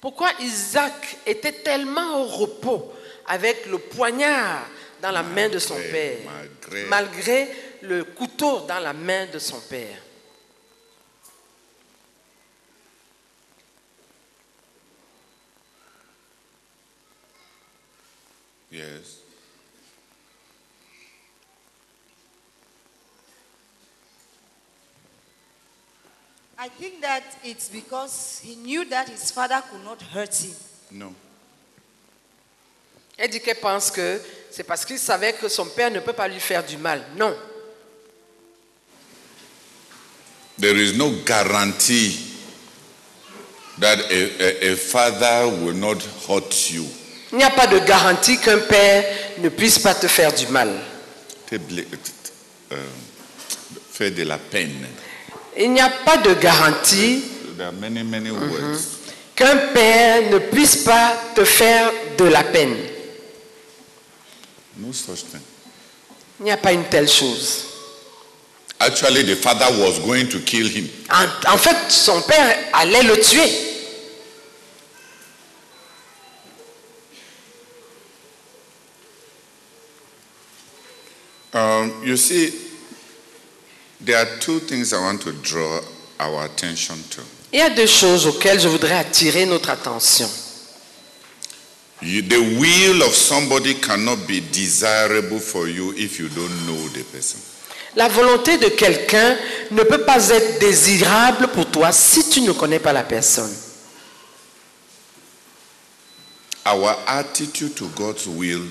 Pourquoi 0.00 0.30
Isaac 0.40 1.16
était 1.26 1.62
tellement 1.64 2.22
au 2.22 2.26
repos 2.26 2.92
avec 3.26 3.66
le 3.66 3.78
poignard 3.78 4.64
dans 5.02 5.10
la 5.10 5.22
main 5.22 5.48
de 5.48 5.58
son 5.58 5.74
père, 5.74 6.18
malgré- 6.24 6.86
malgré 6.86 7.48
le 7.82 8.04
couteau 8.04 8.60
dans 8.66 8.78
la 8.80 8.92
main 8.92 9.26
de 9.26 9.38
son 9.38 9.60
père. 9.68 9.98
Yes. 18.70 19.22
I 26.58 26.67
think 26.78 27.00
that 27.00 27.22
it's 27.44 27.68
because 27.68 28.40
he 28.44 28.54
knew 28.56 28.84
that 28.86 29.08
his 29.08 29.30
father 29.30 29.60
could 29.70 29.84
not 29.84 30.00
hurt 30.14 30.34
him. 30.34 30.54
No. 30.92 31.12
Elle 33.18 33.30
dit 33.30 33.40
qu'elle 33.40 33.56
pense 33.56 33.90
que 33.90 34.20
c'est 34.50 34.62
parce 34.62 34.84
qu'il 34.84 34.98
savait 34.98 35.32
que 35.32 35.48
son 35.48 35.66
père 35.66 35.90
ne 35.90 35.98
peut 36.00 36.12
pas 36.12 36.28
lui 36.28 36.38
faire 36.38 36.64
du 36.64 36.76
mal. 36.76 37.04
Non. 37.16 37.34
There 40.58 40.76
is 40.76 40.96
no 40.96 41.10
guarantee 41.24 42.16
that 43.78 43.98
a, 44.10 44.68
a, 44.68 44.72
a 44.72 44.76
father 44.76 45.48
will 45.62 45.74
not 45.74 46.02
hurt 46.28 46.70
you. 46.70 46.84
Il 47.32 47.38
n'y 47.38 47.44
a 47.44 47.50
pas 47.50 47.66
de 47.66 47.78
garantie 47.80 48.38
qu'un 48.38 48.58
père 48.58 49.04
ne 49.38 49.48
puisse 49.50 49.78
pas 49.78 49.94
te 49.94 50.06
faire 50.08 50.32
du 50.32 50.46
mal. 50.46 50.80
Te 51.46 51.56
euh, 51.56 52.76
Faire 53.92 54.12
de 54.12 54.22
la 54.22 54.38
peine. 54.38 54.86
Il 55.56 55.72
n'y 55.72 55.80
a 55.80 55.90
pas 56.04 56.18
de 56.18 56.34
garantie 56.34 57.22
There 57.56 57.66
are 57.66 57.72
many, 57.72 58.02
many 58.04 58.30
words. 58.30 58.98
qu'un 59.34 59.56
père 59.74 60.30
ne 60.30 60.38
puisse 60.38 60.76
pas 60.84 61.16
te 61.34 61.44
faire 61.44 61.90
de 62.16 62.24
la 62.24 62.44
peine. 62.44 62.76
No 64.76 64.92
such 64.92 65.24
thing. 65.24 65.40
Il 66.40 66.44
n'y 66.44 66.50
a 66.52 66.56
pas 66.56 66.72
une 66.72 66.84
telle 66.84 67.08
chose. 67.08 67.64
Actually, 68.80 69.24
the 69.24 69.34
father 69.34 69.66
was 69.80 69.98
going 69.98 70.28
to 70.28 70.38
kill 70.40 70.68
him. 70.68 70.88
En, 71.10 71.52
en 71.52 71.56
fait, 71.58 71.90
son 71.90 72.20
père 72.22 72.56
allait 72.72 73.02
le 73.02 73.18
tuer. 73.20 73.50
Um, 81.54 82.02
you 82.04 82.16
see, 82.16 82.52
there 84.00 84.16
are 84.16 84.38
two 84.40 84.60
things 84.60 84.92
I 84.92 85.00
want 85.00 85.22
to 85.22 85.32
draw 85.32 85.80
our 86.20 86.44
attention 86.44 86.96
to. 87.10 87.22
Il 87.52 87.58
y 87.60 87.62
a 87.62 87.70
deux 87.70 87.86
choses 87.86 88.26
auxquelles 88.26 88.60
je 88.60 88.68
voudrais 88.68 88.98
attirer 88.98 89.46
notre 89.46 89.70
attention. 89.70 90.28
You, 92.00 92.22
the 92.22 92.38
will 92.60 93.02
of 93.02 93.12
somebody 93.12 93.74
cannot 93.74 94.26
be 94.28 94.40
desirable 94.52 95.40
for 95.40 95.66
you 95.66 95.92
if 95.96 96.20
you 96.20 96.28
don't 96.28 96.66
know 96.66 96.88
the 96.90 97.02
person. 97.04 97.40
La 97.96 98.06
volonté 98.08 98.58
de 98.58 98.68
quelqu'un 98.68 99.36
ne 99.72 99.82
peut 99.82 100.04
pas 100.04 100.28
être 100.28 100.60
désirable 100.60 101.48
pour 101.48 101.66
toi 101.70 101.90
si 101.90 102.28
tu 102.28 102.42
ne 102.42 102.52
connais 102.52 102.78
pas 102.78 102.92
la 102.92 103.02
personne. 103.02 103.52
Our 106.66 106.94
attitude 107.06 107.74
to 107.76 107.88
God's 107.96 108.28
will 108.28 108.62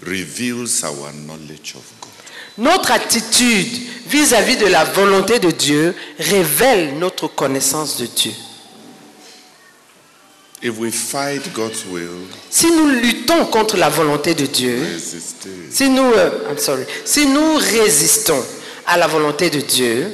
reveals 0.00 0.84
our 0.84 1.12
knowledge 1.12 1.74
of 1.74 1.82
God. 2.00 2.03
Notre 2.58 2.92
attitude 2.92 3.68
vis-à-vis 4.06 4.56
de 4.56 4.66
la 4.66 4.84
volonté 4.84 5.38
de 5.38 5.50
Dieu 5.50 5.94
révèle 6.18 6.98
notre 6.98 7.26
connaissance 7.28 7.98
de 7.98 8.06
Dieu. 8.06 8.32
If 10.62 10.78
we 10.78 10.90
fight 10.90 11.52
God's 11.52 11.84
will, 11.90 12.08
Si 12.48 12.70
nous 12.70 12.88
luttons 12.88 13.44
contre 13.46 13.76
la 13.76 13.90
volonté 13.90 14.34
de 14.34 14.46
Dieu, 14.46 14.78
si 15.70 15.90
nous, 15.90 16.10
euh, 16.12 16.30
I'm 16.50 16.56
sorry, 16.58 16.84
si 17.04 17.26
nous 17.26 17.56
résistons 17.56 18.42
à 18.86 18.96
la 18.96 19.06
volonté 19.06 19.50
de 19.50 19.60
Dieu, 19.60 20.10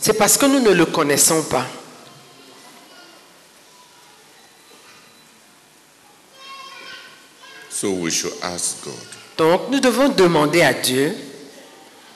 c'est 0.00 0.12
parce 0.16 0.36
que 0.36 0.46
nous 0.46 0.60
ne 0.60 0.70
le 0.70 0.86
connaissons 0.86 1.42
pas. 1.42 1.66
So 7.76 7.92
we 7.92 8.10
should 8.10 8.32
ask 8.42 8.82
God, 8.86 8.94
Donc 9.36 9.68
nous 9.70 9.80
devons 9.80 10.08
demander 10.08 10.62
à 10.62 10.72
Dieu, 10.72 11.14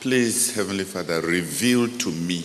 please, 0.00 0.54
Heavenly 0.56 0.84
Father, 0.84 1.20
reveal 1.20 1.86
to 1.98 2.10
me 2.10 2.44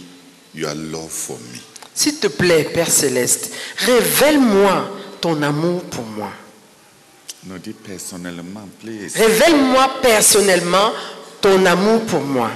your 0.54 0.73
love 0.75 1.10
for 1.12 1.38
me. 1.54 1.62
s'il 1.93 2.17
te 2.19 2.28
plaît, 2.28 2.65
Père 2.65 2.91
céleste, 2.91 3.54
révèle-moi 3.78 4.89
ton 5.21 5.41
amour 5.43 5.82
pour 5.84 6.04
moi. 6.04 6.30
No, 7.45 7.58
dis 7.58 7.71
personnellement, 7.71 8.67
please. 8.82 9.15
Révèle-moi 9.15 10.01
personnellement 10.01 10.91
ton 11.39 11.65
amour 11.65 12.01
pour 12.08 12.19
moi. 12.21 12.51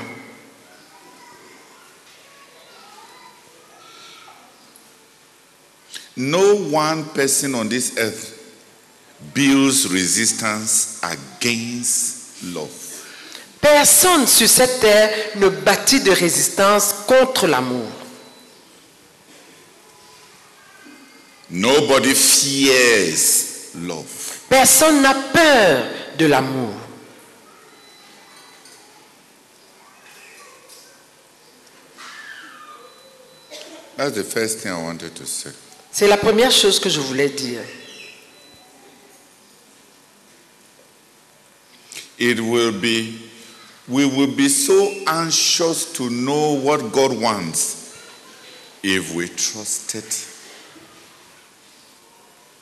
No 6.18 6.56
one 6.74 7.06
person 7.14 7.56
on 7.56 7.70
this 7.70 7.94
earth 7.98 8.39
builds 9.34 9.86
resistance 9.88 11.00
against 11.04 12.44
love. 12.54 12.70
Personne 13.62 14.26
sur 14.26 14.48
cette 14.48 14.80
terre 14.80 15.12
ne 15.36 15.50
bâtit 15.50 16.00
de 16.00 16.12
résistance 16.12 16.94
contre 17.06 17.48
l'amour. 17.48 17.88
Nobody 21.50 22.14
fears 22.14 23.76
love. 23.76 24.06
Personne 24.48 25.02
n'a 25.02 25.14
peur 25.14 25.84
de 26.18 26.26
l'amour. 26.26 26.74
That's 33.98 34.16
the 34.16 34.24
first 34.24 34.60
thing 34.60 34.72
I 34.72 34.82
wanted 34.82 35.14
to 35.16 35.26
say. 35.26 35.52
C'est 35.92 36.08
la 36.08 36.16
première 36.16 36.52
chose 36.52 36.80
que 36.80 36.90
je 36.90 37.02
voulais 37.02 37.28
dire. 37.30 37.60
It 42.20 42.40
will 42.42 42.74
be, 42.74 43.18
we 43.88 44.06
will 44.06 44.36
be 44.36 44.50
so 44.50 44.94
anxious 45.08 45.94
to 45.94 46.10
know 46.10 46.60
what 46.60 46.92
God 46.92 47.20
wants 47.20 47.96
if 48.84 49.16
we 49.16 49.28
trusted, 49.30 50.04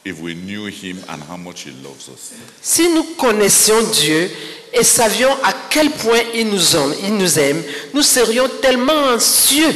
if 0.05 0.21
we 0.21 0.35
knew 0.35 0.65
Him 0.65 0.97
and 1.09 1.23
how 1.23 1.37
much 1.37 1.61
He 1.61 1.71
loves 1.83 2.07
us. 2.07 2.33
Si 2.61 2.87
nous 2.89 3.15
connaissions 3.15 3.81
Dieu 3.91 4.29
et 4.73 4.83
savions 4.83 5.35
à 5.43 5.53
quel 5.71 5.89
point 5.89 6.21
il 6.35 6.49
nous 6.49 6.75
aime, 6.75 6.93
il 7.03 7.17
nous 7.17 7.39
aime, 7.39 7.63
nous 7.95 8.03
serions 8.03 8.47
tellement 8.61 9.13
anxieux 9.15 9.73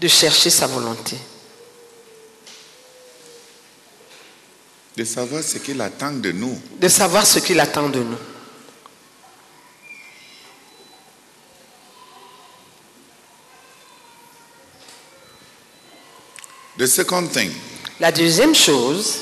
de 0.00 0.08
chercher 0.08 0.48
sa 0.48 0.66
volonté. 0.66 1.16
De 4.96 5.04
savoir 5.04 5.42
ce 5.42 5.58
qu'il 5.58 5.80
attend 5.82 6.12
de 6.12 6.32
nous. 6.32 6.58
de 6.80 6.88
savoir 6.88 7.26
ce 7.26 7.38
qu'il 7.38 7.60
attend 7.60 7.90
de 7.90 8.00
nous. 8.00 8.18
The 16.80 16.86
second 16.86 17.28
thing 17.28 17.50
La 18.00 18.10
deuxième 18.10 18.54
chose, 18.54 19.18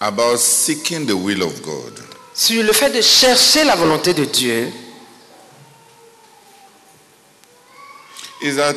about 0.00 0.38
seeking 0.38 1.04
the 1.04 1.16
will 1.16 1.42
of 1.42 1.60
God 1.62 1.98
sur 2.32 2.62
le 2.62 2.72
fait 2.72 2.90
de 2.90 3.00
chercher 3.02 3.64
la 3.64 3.74
volonté 3.74 4.14
de 4.14 4.24
Dieu, 4.24 4.72
is 8.40 8.54
that 8.54 8.76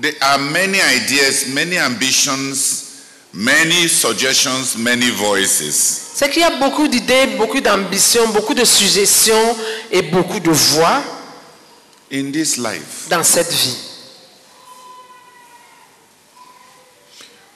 there 0.00 0.14
are 0.22 0.38
many 0.38 0.80
ideas, 0.80 1.46
many 1.48 1.78
ambitions, 1.78 3.04
many 3.34 3.86
suggestions, 3.86 4.78
many 4.78 5.10
voices. 5.10 6.12
c'est 6.14 6.30
qu'il 6.30 6.40
y 6.40 6.44
a 6.46 6.56
beaucoup 6.56 6.88
d'idées, 6.88 7.36
beaucoup 7.36 7.60
d'ambitions, 7.60 8.28
beaucoup 8.28 8.54
de 8.54 8.64
suggestions 8.64 9.56
et 9.90 10.00
beaucoup 10.00 10.40
de 10.40 10.50
voix 10.50 11.02
in 12.10 12.32
this 12.32 12.56
life. 12.56 13.08
dans 13.10 13.22
cette 13.22 13.52
vie. 13.52 13.93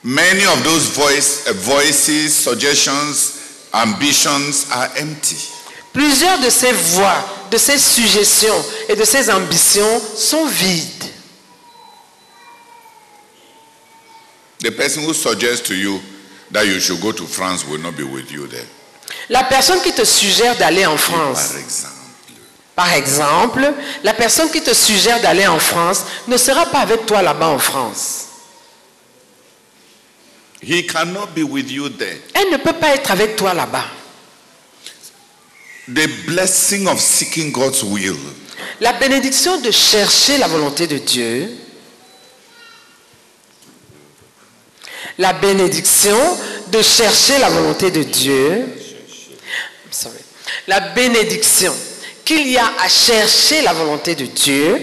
Many 0.03 0.45
of 0.45 0.63
those 0.63 0.87
voice, 0.95 1.47
uh, 1.47 1.53
voices, 1.53 2.33
suggestions, 2.33 3.67
ambitions 3.73 4.65
are 4.71 4.89
empty. 4.97 5.37
Plusieurs 5.93 6.39
de 6.39 6.49
ces 6.49 6.71
voix, 6.71 7.17
de 7.51 7.57
ces 7.57 7.77
suggestions 7.77 8.63
et 8.87 8.95
de 8.95 9.03
ces 9.03 9.29
ambitions 9.29 10.01
sont 10.15 10.45
vides. 10.45 11.05
The 14.59 14.71
person 14.71 15.03
who 15.03 15.13
suggests 15.13 15.67
to 15.67 15.73
you 15.73 15.99
that 16.51 16.65
you 16.65 16.79
should 16.79 17.01
go 17.01 17.11
to 17.11 17.25
France 17.25 17.65
will 17.65 17.79
not 17.81 17.95
be 17.97 18.03
with 18.03 18.31
you 18.31 18.47
there. 18.47 18.65
La 19.29 19.43
personne 19.43 19.81
qui 19.81 19.91
te 19.91 20.05
suggère 20.05 20.55
d'aller 20.57 20.85
en 20.85 20.97
France, 20.97 21.49
Par 21.49 21.57
exemple. 21.57 21.95
par 22.75 22.93
exemple, 22.93 23.73
la 24.03 24.13
personne 24.13 24.49
qui 24.49 24.61
te 24.61 24.73
suggère 24.73 25.19
d'aller 25.21 25.47
en 25.47 25.59
France 25.59 26.03
ne 26.27 26.37
sera 26.37 26.65
pas 26.67 26.79
avec 26.79 27.05
toi 27.05 27.21
là-bas 27.21 27.47
en 27.47 27.59
France. 27.59 28.28
He 30.61 30.85
cannot 30.85 31.33
be 31.33 31.43
with 31.43 31.71
you 31.71 31.89
there. 31.89 32.17
Elle 32.33 32.51
ne 32.51 32.57
peut 32.57 32.73
pas 32.73 32.93
être 32.95 33.11
avec 33.11 33.35
toi 33.35 33.53
là-bas. 33.53 33.85
The 35.87 36.07
blessing 36.27 36.87
of 36.87 36.99
seeking 36.99 37.51
God's 37.51 37.81
will 37.83 38.17
La 38.81 38.93
bénédiction 38.93 39.59
de 39.61 39.71
chercher 39.71 40.37
la 40.37 40.47
volonté 40.47 40.85
de 40.85 40.97
Dieu, 40.97 41.49
la 45.17 45.33
bénédiction 45.33 46.17
de 46.67 46.81
chercher 46.81 47.39
la 47.39 47.49
volonté 47.49 47.91
de 47.91 48.03
Dieu, 48.03 48.67
sorry. 49.91 50.19
la 50.67 50.79
bénédiction 50.79 51.73
qu'il 52.23 52.47
y 52.47 52.57
a 52.57 52.71
à 52.79 52.87
chercher 52.87 53.61
la 53.63 53.73
volonté 53.73 54.15
de 54.15 54.25
Dieu, 54.25 54.79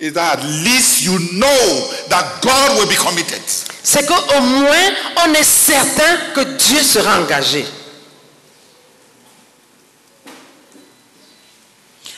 is 0.00 0.12
that 0.12 0.38
at 0.38 0.44
least 0.64 1.02
you 1.02 1.18
know 1.34 1.90
that 2.08 2.40
God 2.42 2.78
will 2.78 2.88
be 2.88 2.96
committed. 2.96 3.40
C'est 3.88 4.04
qu'au 4.04 4.40
moins 4.42 4.90
on 5.24 5.32
est 5.32 5.42
certain 5.42 6.16
que 6.34 6.42
Dieu 6.42 6.82
sera 6.82 7.20
engagé. 7.20 7.64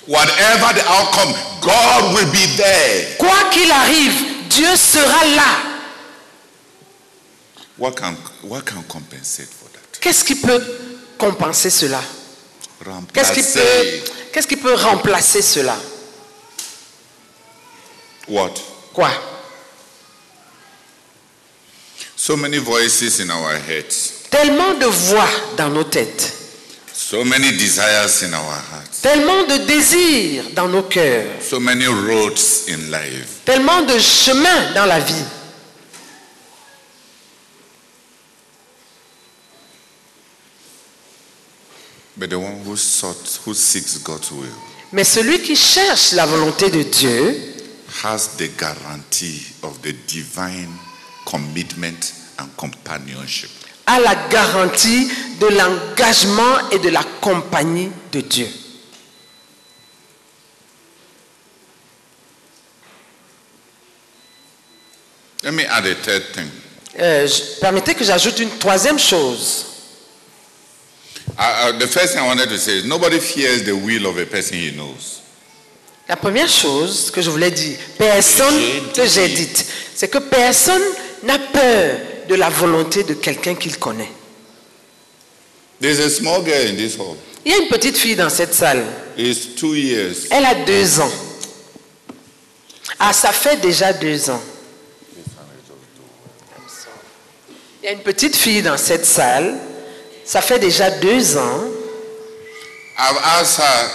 Whatever 0.09 0.75
the 0.75 0.85
outcome, 0.91 1.33
God 1.61 2.17
will 2.17 2.27
be 2.33 2.57
there. 2.57 3.17
Quoi 3.19 3.51
qu'il 3.53 3.71
arrive, 3.71 4.49
Dieu 4.49 4.75
sera 4.75 5.25
là. 5.27 5.63
What 7.79 7.93
can, 7.93 8.17
what 8.43 8.63
can 8.63 8.83
compensate 8.89 9.49
for 9.49 9.69
that? 9.71 10.01
Qu'est-ce 10.01 10.25
qui 10.25 10.35
peut 10.35 10.61
compenser 11.17 11.71
cela? 11.71 12.01
Qu'est-ce 13.15 13.33
qui 13.33 13.43
peut, 13.43 14.11
qu'est-ce 14.33 14.49
qui 14.49 14.57
peut 14.57 14.75
remplacer 14.75 15.41
cela? 15.41 15.77
What? 18.27 18.55
Quoi? 18.93 19.30
So 22.31 22.37
many 22.37 22.59
voices 22.59 23.19
in 23.19 23.29
our 23.29 23.57
heads, 23.59 24.29
Tellement 24.31 24.75
de 24.79 24.87
voix 24.87 25.29
dans 25.57 25.69
nos 25.69 25.83
têtes. 25.83 26.33
so 26.93 27.25
many 27.25 27.51
desires 27.51 28.23
in 28.23 28.33
our 28.33 28.55
hearts, 28.71 29.01
Tellement 29.03 29.43
de 29.49 29.57
désirs 29.67 30.45
dans 30.55 30.69
nos 30.69 30.85
cœurs. 30.85 31.43
so 31.43 31.59
many 31.59 31.87
roads 31.87 32.69
in 32.69 32.89
life. 32.89 33.41
Tellement 33.45 33.83
de 33.83 33.99
chemins 33.99 34.73
dans 34.77 34.87
la 34.87 35.01
vie. 35.01 35.25
But 42.17 42.31
the 42.31 42.39
one 42.39 42.61
who 42.65 42.77
sought, 42.77 43.41
who 43.45 43.55
seeks 43.55 43.99
God's 43.99 44.31
will, 44.31 44.55
Mais 44.93 45.05
celui 45.05 45.41
qui 45.41 45.57
cherche 45.57 46.13
la 46.13 46.27
volonté 46.27 46.69
de 46.71 46.83
Dieu 46.83 47.37
has 48.05 48.37
the 48.37 48.49
guarantee 48.57 49.43
of 49.63 49.81
the 49.83 49.93
divine 50.07 50.69
commitment 51.25 52.13
companionship. 52.57 53.51
a 53.87 53.99
la 53.99 54.15
garantie 54.31 55.09
de 55.41 55.47
l'engagement 55.49 56.71
et 56.71 56.79
de 56.79 56.91
la 56.91 57.03
compagnie 57.21 57.91
de 58.13 58.21
Dieu. 58.21 58.47
Let 65.43 65.53
me 65.55 65.65
add 65.65 65.87
a 65.87 65.95
third 65.95 66.23
thing. 66.35 66.51
Euh, 66.99 67.27
je- 67.27 67.61
permettez 67.61 67.95
que 67.95 68.05
j'ajoute 68.05 68.39
une 68.41 68.51
troisième 68.59 68.99
chose. 68.99 69.67
Uh, 71.39 71.71
uh, 71.71 71.79
the 71.79 71.87
first 71.87 72.13
thing 72.13 72.23
I 72.23 72.27
wanted 72.27 72.49
to 72.51 72.59
say 72.59 72.79
is 72.79 72.85
nobody 72.85 73.19
fears 73.21 73.65
the 73.65 73.73
will 73.75 74.07
of 74.07 74.19
a 74.19 74.27
person 74.27 74.57
he 74.59 74.71
knows. 74.73 75.21
La 76.09 76.17
première 76.17 76.49
chose 76.49 77.11
que 77.11 77.23
je 77.23 77.31
voulais 77.31 77.53
dire, 77.53 77.79
personne 77.97 78.55
que 78.95 79.07
j'ai 79.07 79.29
dite, 79.29 79.65
c'est 79.95 80.09
que 80.09 80.19
personne 80.19 80.83
n'a 81.23 81.39
peur 81.39 81.99
de 82.31 82.37
la 82.37 82.49
volonté 82.49 83.03
de 83.03 83.15
quelqu'un 83.15 83.57
qu'il 83.57 83.77
connaît. 83.77 84.13
There's 85.81 85.99
a 85.99 86.09
small 86.09 86.45
girl 86.45 86.69
in 86.69 86.77
this 86.77 86.97
hall. 86.97 87.17
Il 87.45 87.51
y 87.51 87.55
a 87.57 87.59
une 87.59 87.69
petite 87.69 87.99
fille 87.99 88.15
dans 88.15 88.31
cette 88.31 88.55
salle. 88.55 88.85
It's 89.19 89.57
two 89.57 89.75
years. 89.75 90.29
Elle 90.31 90.45
a 90.45 90.55
deux 90.55 91.01
ans. 91.01 91.11
Ah, 93.01 93.13
ça 93.13 93.33
fait 93.33 93.61
déjà 93.61 93.93
deux 93.93 94.31
ans. 94.31 94.41
Il 97.83 97.87
y 97.87 97.89
a 97.89 97.93
une 97.93 98.03
petite 98.03 98.37
fille 98.37 98.63
dans 98.63 98.77
cette 98.77 99.07
salle. 99.07 99.59
Ça 100.25 100.41
fait 100.41 100.61
déjà 100.61 100.89
deux 100.89 101.37
ans. 101.37 101.65
I've 102.97 103.19
asked 103.41 103.59
her, 103.59 103.91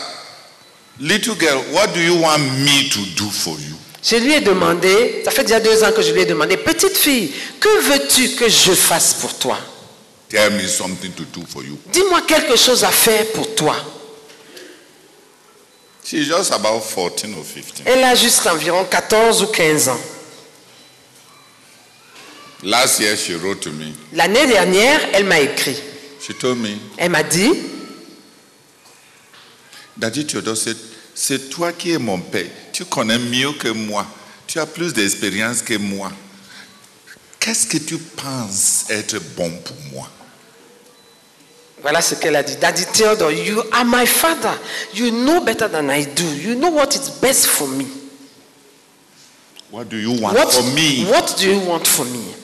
little 0.99 1.35
girl, 1.35 1.61
what 1.71 1.93
do 1.93 2.01
you 2.01 2.15
want 2.15 2.39
me 2.39 2.89
to 2.89 2.99
do 3.15 3.29
for 3.29 3.55
you? 3.59 3.74
Je 4.07 4.17
lui 4.17 4.33
ai 4.33 4.41
demandé, 4.41 5.23
ça 5.25 5.31
fait 5.31 5.43
déjà 5.43 5.59
deux 5.59 5.83
ans 5.83 5.91
que 5.91 6.03
je 6.03 6.11
lui 6.11 6.21
ai 6.21 6.25
demandé, 6.25 6.57
petite 6.57 6.95
fille, 6.95 7.33
que 7.59 7.81
veux-tu 7.89 8.35
que 8.35 8.47
je 8.47 8.73
fasse 8.73 9.15
pour 9.15 9.33
toi? 9.39 9.57
Tell 10.29 10.53
me 10.53 10.67
something 10.67 11.11
to 11.13 11.23
do 11.23 11.43
for 11.47 11.63
you. 11.63 11.79
Dis-moi 11.91 12.21
quelque 12.21 12.55
chose 12.55 12.83
à 12.83 12.91
faire 12.91 13.25
pour 13.33 13.55
toi. 13.55 13.75
She's 16.03 16.27
just 16.27 16.51
about 16.51 16.81
14 16.81 17.33
or 17.35 17.43
15. 17.43 17.81
Elle 17.85 18.03
a 18.03 18.13
juste 18.13 18.45
environ 18.45 18.85
14 18.85 19.41
ou 19.41 19.47
15 19.47 19.89
ans. 19.89 19.99
Last 22.61 22.99
year, 22.99 23.15
she 23.17 23.31
wrote 23.41 23.61
to 23.61 23.71
me. 23.71 23.91
L'année 24.13 24.45
dernière, 24.45 24.99
elle 25.13 25.25
m'a 25.25 25.39
écrit. 25.39 25.77
She 26.21 26.37
told 26.37 26.59
me, 26.59 26.77
Elle 26.97 27.09
m'a 27.09 27.23
dit, 27.23 27.51
Daddy 29.97 30.25
Theodore, 30.27 30.57
c'est 31.15 31.49
toi 31.49 31.73
qui 31.73 31.91
es 31.91 31.97
mon 31.97 32.19
père. 32.19 32.45
Tu 32.75 32.83
connais 32.83 33.17
mieux 33.17 33.53
que 33.53 33.69
moi. 33.69 34.05
Tu 34.47 34.59
as 34.59 34.65
plus 34.65 34.91
d'expérience 34.91 35.61
que 35.61 35.77
moi. 35.77 36.11
Qu'est-ce 37.39 37.65
que 37.67 37.77
tu 37.77 37.97
penses 37.97 38.87
être 38.89 39.17
bon 39.37 39.49
pour 39.63 39.77
moi? 39.93 40.09
voilà 41.81 42.01
ce 42.01 42.15
qu'elle 42.15 42.35
a 42.35 42.43
dit. 42.43 42.57
Daddy 42.57 42.83
Theodore, 42.91 43.31
you 43.31 43.63
are 43.71 43.85
my 43.85 44.05
father. 44.05 44.59
You 44.93 45.09
know 45.09 45.39
better 45.39 45.69
than 45.69 45.89
I 45.89 46.03
do. 46.03 46.25
You 46.25 46.55
know 46.55 46.69
what 46.69 46.89
is 46.95 47.09
best 47.21 47.47
for 47.47 47.65
me. 47.69 47.85
What 49.71 49.85
do 49.87 49.95
you 49.95 50.11
want 50.19 50.35
What, 50.35 50.51
for 50.51 50.63
me? 50.73 51.05
what 51.05 51.33
do 51.37 51.49
you 51.49 51.59
want 51.61 51.87
for 51.87 52.03
me? 52.03 52.35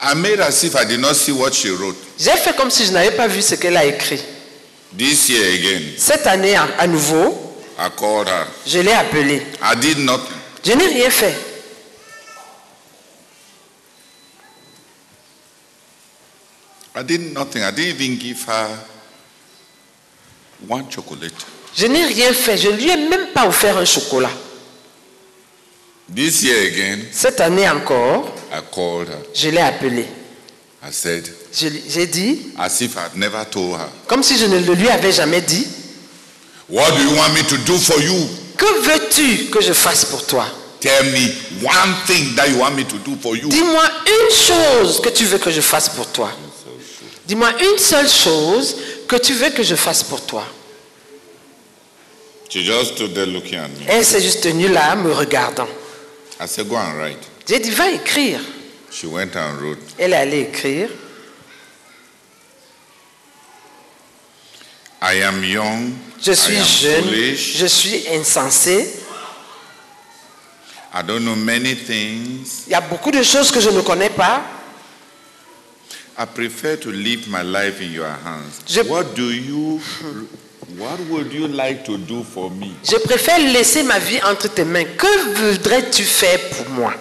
I 0.00 0.14
made 0.14 0.40
as 0.40 0.64
if 0.64 0.74
I 0.74 0.84
did 0.84 0.98
not 0.98 1.14
see 1.14 1.30
what 1.32 1.54
she 1.54 1.70
wrote. 1.70 1.96
J'ai 2.18 2.36
fait 2.36 2.56
comme 2.56 2.70
si 2.70 2.84
je 2.84 2.90
n'avais 2.90 3.12
pas 3.12 3.28
vu 3.28 3.42
ce 3.42 3.54
qu'elle 3.54 3.76
a 3.76 3.84
écrit. 3.84 4.20
This 4.96 5.28
year 5.28 5.44
again, 5.54 5.82
Cette 5.98 6.26
année, 6.26 6.54
à, 6.56 6.64
à 6.78 6.86
nouveau, 6.86 7.54
I 7.78 7.88
called 7.96 8.28
her. 8.28 8.46
je 8.66 8.78
l'ai 8.78 8.92
appelée. 8.92 9.42
I 9.62 9.74
did 9.78 9.98
nothing. 9.98 10.36
Je 10.64 10.72
n'ai 10.72 10.86
rien 10.86 11.10
fait. 11.10 11.34
I 16.94 17.02
did 17.02 17.32
nothing. 17.32 17.62
I 17.62 17.70
didn't 17.70 18.00
even 18.00 18.18
give 18.18 18.42
her 18.44 18.78
one 20.66 20.88
chocolate. 20.88 21.34
Je 21.74 21.86
n'ai 21.86 22.04
rien 22.06 22.32
fait. 22.32 22.56
Je 22.56 22.68
ne 22.70 22.76
lui 22.76 22.88
ai 22.88 22.96
même 23.08 23.32
pas 23.34 23.46
offert 23.46 23.76
un 23.76 23.84
chocolat. 23.84 24.30
This 26.14 26.42
year 26.42 26.56
again, 26.68 27.00
Cette 27.12 27.40
année 27.40 27.68
encore, 27.68 28.32
I 28.52 28.60
called 28.72 29.08
her. 29.08 29.18
je 29.34 29.50
l'ai 29.50 29.60
appelée. 29.60 30.06
I 30.82 30.90
said, 30.92 31.28
J'ai 31.58 32.06
dit, 32.06 32.48
as 32.58 32.80
if 32.82 32.96
I'd 32.96 33.16
never 33.16 33.42
told 33.50 33.80
her, 33.80 33.88
comme 34.06 34.22
si 34.22 34.36
je 34.36 34.44
ne 34.44 34.58
le 34.58 34.74
lui 34.74 34.88
avais 34.90 35.12
jamais 35.12 35.40
dit, 35.40 35.66
What 36.68 36.90
do 36.90 37.02
you 37.02 37.16
want 37.16 37.32
me 37.32 37.42
to 37.48 37.56
do 37.64 37.78
for 37.78 37.98
you? 38.00 38.28
que 38.58 38.80
veux-tu 38.82 39.46
que 39.50 39.60
je 39.62 39.72
fasse 39.72 40.04
pour 40.04 40.26
toi? 40.26 40.46
Tell 40.80 41.04
me 41.04 41.32
one 41.62 41.94
thing 42.06 42.34
that 42.36 42.48
you 42.48 42.58
want 42.58 42.72
me 42.76 42.84
to 42.84 42.98
do 42.98 43.16
for 43.22 43.34
you. 43.36 43.48
Dis-moi 43.48 43.84
une 44.06 44.34
chose 44.34 45.00
que 45.00 45.08
tu 45.08 45.24
veux 45.24 45.38
que 45.38 45.50
je 45.50 45.60
fasse 45.62 45.88
pour 45.88 46.06
toi. 46.08 46.30
Dis-moi 47.26 47.50
une 47.60 47.78
seule 47.78 48.08
chose 48.08 48.76
que 49.08 49.16
tu 49.16 49.32
veux 49.32 49.50
que 49.50 49.62
je 49.62 49.74
fasse 49.74 50.02
pour 50.02 50.20
toi. 50.26 50.44
She 52.50 52.62
just 52.62 52.94
stood 52.94 53.14
there 53.14 53.26
looking 53.26 53.58
at 53.58 53.68
me. 53.68 53.86
Elle 53.88 54.04
s'est 54.04 54.20
juste 54.20 54.42
tenue 54.42 54.68
là, 54.68 54.94
me 54.94 55.12
regardant. 55.12 55.68
I 56.40 56.46
said, 56.46 56.68
Go 56.68 56.76
and 56.76 56.96
write. 56.98 57.18
J'ai 57.48 57.58
dit, 57.58 57.70
va 57.70 57.90
écrire. 57.90 58.40
She 58.90 59.06
went 59.06 59.34
and 59.36 59.58
wrote. 59.60 59.78
Elle 59.98 60.12
est 60.12 60.16
allée 60.16 60.40
écrire. 60.42 60.88
I 65.08 65.22
am 65.22 65.42
young. 65.44 65.92
Je 66.20 66.32
I 66.32 66.34
suis 66.36 66.56
am 66.56 66.64
jeune, 66.64 67.04
foolish. 67.04 67.56
je 67.58 67.66
suis 67.66 68.08
insensé. 68.08 68.86
I 70.94 71.02
don't 71.02 71.20
know 71.24 71.36
many 71.36 71.74
things. 71.74 72.64
Il 72.66 72.72
y 72.72 72.74
a 72.74 72.80
beaucoup 72.80 73.10
de 73.10 73.22
choses 73.22 73.50
que 73.52 73.60
je 73.60 73.68
ne 73.70 73.82
connais 73.82 74.10
pas. 74.10 74.42
I 76.18 76.24
prefer 76.24 76.76
to 76.78 76.90
leave 76.90 77.28
my 77.28 77.42
life 77.42 77.80
in 77.82 77.92
your 77.92 78.06
hands. 78.08 78.62
Je- 78.66 78.80
What 78.88 79.14
do 79.14 79.30
you 79.30 79.80
what 80.78 80.98
would 81.10 81.30
you 81.32 81.46
like 81.48 81.84
to 81.84 81.98
do 81.98 82.24
for 82.24 82.50
me? 82.50 82.72
Je 82.82 82.96
préfère 82.96 83.38
laisser 83.38 83.82
ma 83.82 83.98
vie 83.98 84.20
entre 84.24 84.48
tes 84.48 84.64
mains. 84.64 84.84
Que 84.96 85.52
voudrais-tu 85.52 86.02
faire 86.04 86.40
pour 86.50 86.70
moi? 86.70 86.94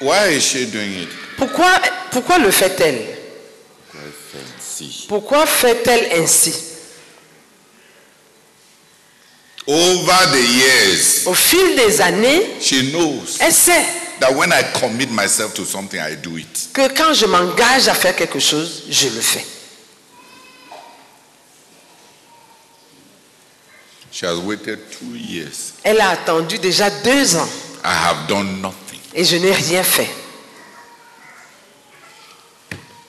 Why 0.00 0.28
is 0.36 0.42
she 0.44 0.66
doing 0.66 0.92
it? 1.02 1.08
pourquoi, 1.36 1.78
pourquoi 2.10 2.38
le 2.38 2.50
fait-elle? 2.50 3.16
Pourquoi 5.08 5.44
fait-elle 5.46 6.20
ainsi? 6.22 6.54
Over 9.66 10.26
the 10.32 10.42
years, 10.42 11.26
Au 11.26 11.34
fil 11.34 11.76
des 11.76 12.00
années, 12.00 12.56
she 12.60 12.90
knows 12.92 13.36
elle 13.40 13.52
sait 13.52 13.84
that 14.18 14.32
when 14.34 14.50
I 14.52 14.62
commit 14.80 15.10
myself 15.10 15.54
to 15.54 15.64
something, 15.64 16.00
I 16.00 16.16
do 16.16 16.36
it. 16.38 16.70
que 16.72 16.88
quand 16.96 17.12
je 17.12 17.26
m'engage 17.26 17.86
à 17.88 17.94
faire 17.94 18.16
quelque 18.16 18.40
chose, 18.40 18.84
je 18.88 19.08
le 19.08 19.20
fais. 19.20 19.44
She 24.10 24.24
has 24.24 24.38
waited 24.38 24.78
two 24.90 25.14
years. 25.14 25.74
Elle 25.84 26.00
a 26.00 26.10
attendu 26.10 26.58
déjà 26.58 26.90
deux 26.90 27.36
ans 27.36 27.48
I 27.84 27.92
have 27.94 28.26
done 28.28 28.60
nothing. 28.60 28.89
Et 29.14 29.24
je 29.24 29.36
n'ai 29.36 29.52
rien 29.52 29.82
fait. 29.82 30.10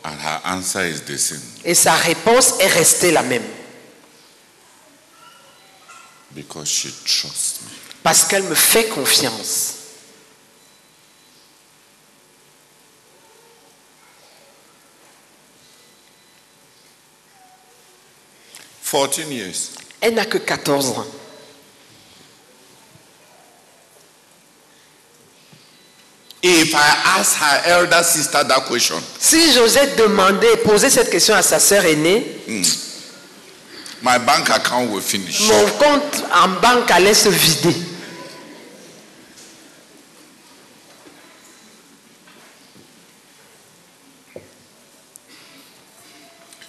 And 0.04 0.18
her 0.20 0.42
answer 0.46 0.84
is 0.86 1.02
the 1.02 1.18
same. 1.18 1.42
Et 1.64 1.76
sa 1.76 1.94
réponse 1.94 2.56
est 2.60 2.68
restée 2.68 3.12
la 3.12 3.22
même. 3.22 3.46
Because 6.32 6.70
she 6.70 6.88
trusts 7.06 7.62
me. 7.62 7.70
Parce 8.04 8.24
qu'elle 8.24 8.44
me 8.44 8.56
fait 8.56 8.88
confiance. 8.88 9.76
Fourteen 18.82 19.32
years. 19.32 19.72
Elle 20.02 20.16
n'a 20.16 20.26
que 20.26 20.40
14 20.40 20.98
ans. 20.98 21.06
If 26.62 26.76
I 26.76 27.18
ask 27.18 27.38
her 27.38 27.62
elder 27.66 28.04
sister 28.04 28.44
that 28.44 28.66
question, 28.68 29.02
Si 29.20 29.52
j'osais 29.54 29.96
demander, 29.98 30.58
poser 30.64 30.92
cette 30.92 31.10
question 31.10 31.34
à 31.34 31.42
sa 31.42 31.60
sœur 31.60 31.84
aînée, 31.86 32.24
my 34.04 34.20
bank 34.20 34.48
account 34.52 34.86
will 34.92 35.02
finish. 35.02 35.42
mon 35.42 35.66
compte 35.80 36.24
en 36.32 36.50
banque 36.62 36.92
allait 36.92 37.16
se 37.16 37.30
vider. 37.30 37.76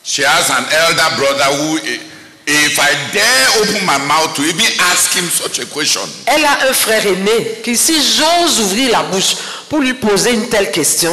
She 0.02 0.22
has 0.22 0.50
an 0.50 0.66
elder 0.66 1.16
brother 1.16 1.48
who, 1.62 1.78
if 2.46 2.74
I 2.78 2.90
dare 3.14 3.46
open 3.62 3.86
my 3.86 3.98
mouth 4.06 4.34
to 4.34 4.42
even 4.42 4.66
ask 4.90 5.12
him 5.14 5.24
such 5.24 5.60
a 5.60 5.66
question, 5.66 6.02
Elle 6.26 6.44
a 6.44 6.68
un 6.68 6.72
frère 6.72 7.06
aîné 7.06 7.60
qui, 7.62 7.76
si 7.76 7.94
j'ose 7.94 8.60
ouvrir 8.60 8.90
la 8.90 9.02
bouche 9.04 9.36
pour 9.72 9.80
lui 9.80 9.94
poser 9.94 10.34
une 10.34 10.50
telle 10.50 10.70
question, 10.70 11.10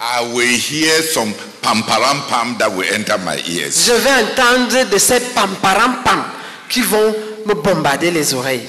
I 0.00 0.32
will 0.32 0.46
hear 0.46 1.02
some 1.02 1.34
pamparam 1.60 2.22
pam 2.28 2.56
that 2.56 2.70
will 2.70 2.86
enter 2.94 3.18
my 3.18 3.34
ears. 3.48 3.84
je 3.84 3.92
vais 3.94 4.12
entendre 4.22 4.88
de 4.88 4.96
ces 4.96 5.18
pamparam 5.34 6.04
pam 6.04 6.22
qui 6.68 6.82
vont 6.82 7.12
me 7.44 7.54
bombarder 7.54 8.12
les 8.12 8.32
oreilles. 8.32 8.68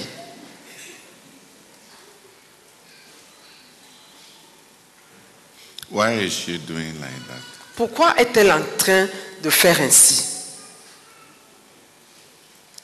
Why 5.92 6.26
is 6.26 6.32
she 6.32 6.58
doing 6.58 7.00
like 7.00 7.28
that? 7.28 7.44
Pourquoi 7.76 8.16
est-elle 8.18 8.52
en 8.52 8.64
train 8.80 9.08
de 9.44 9.50
faire 9.52 9.80
ainsi? 9.82 10.24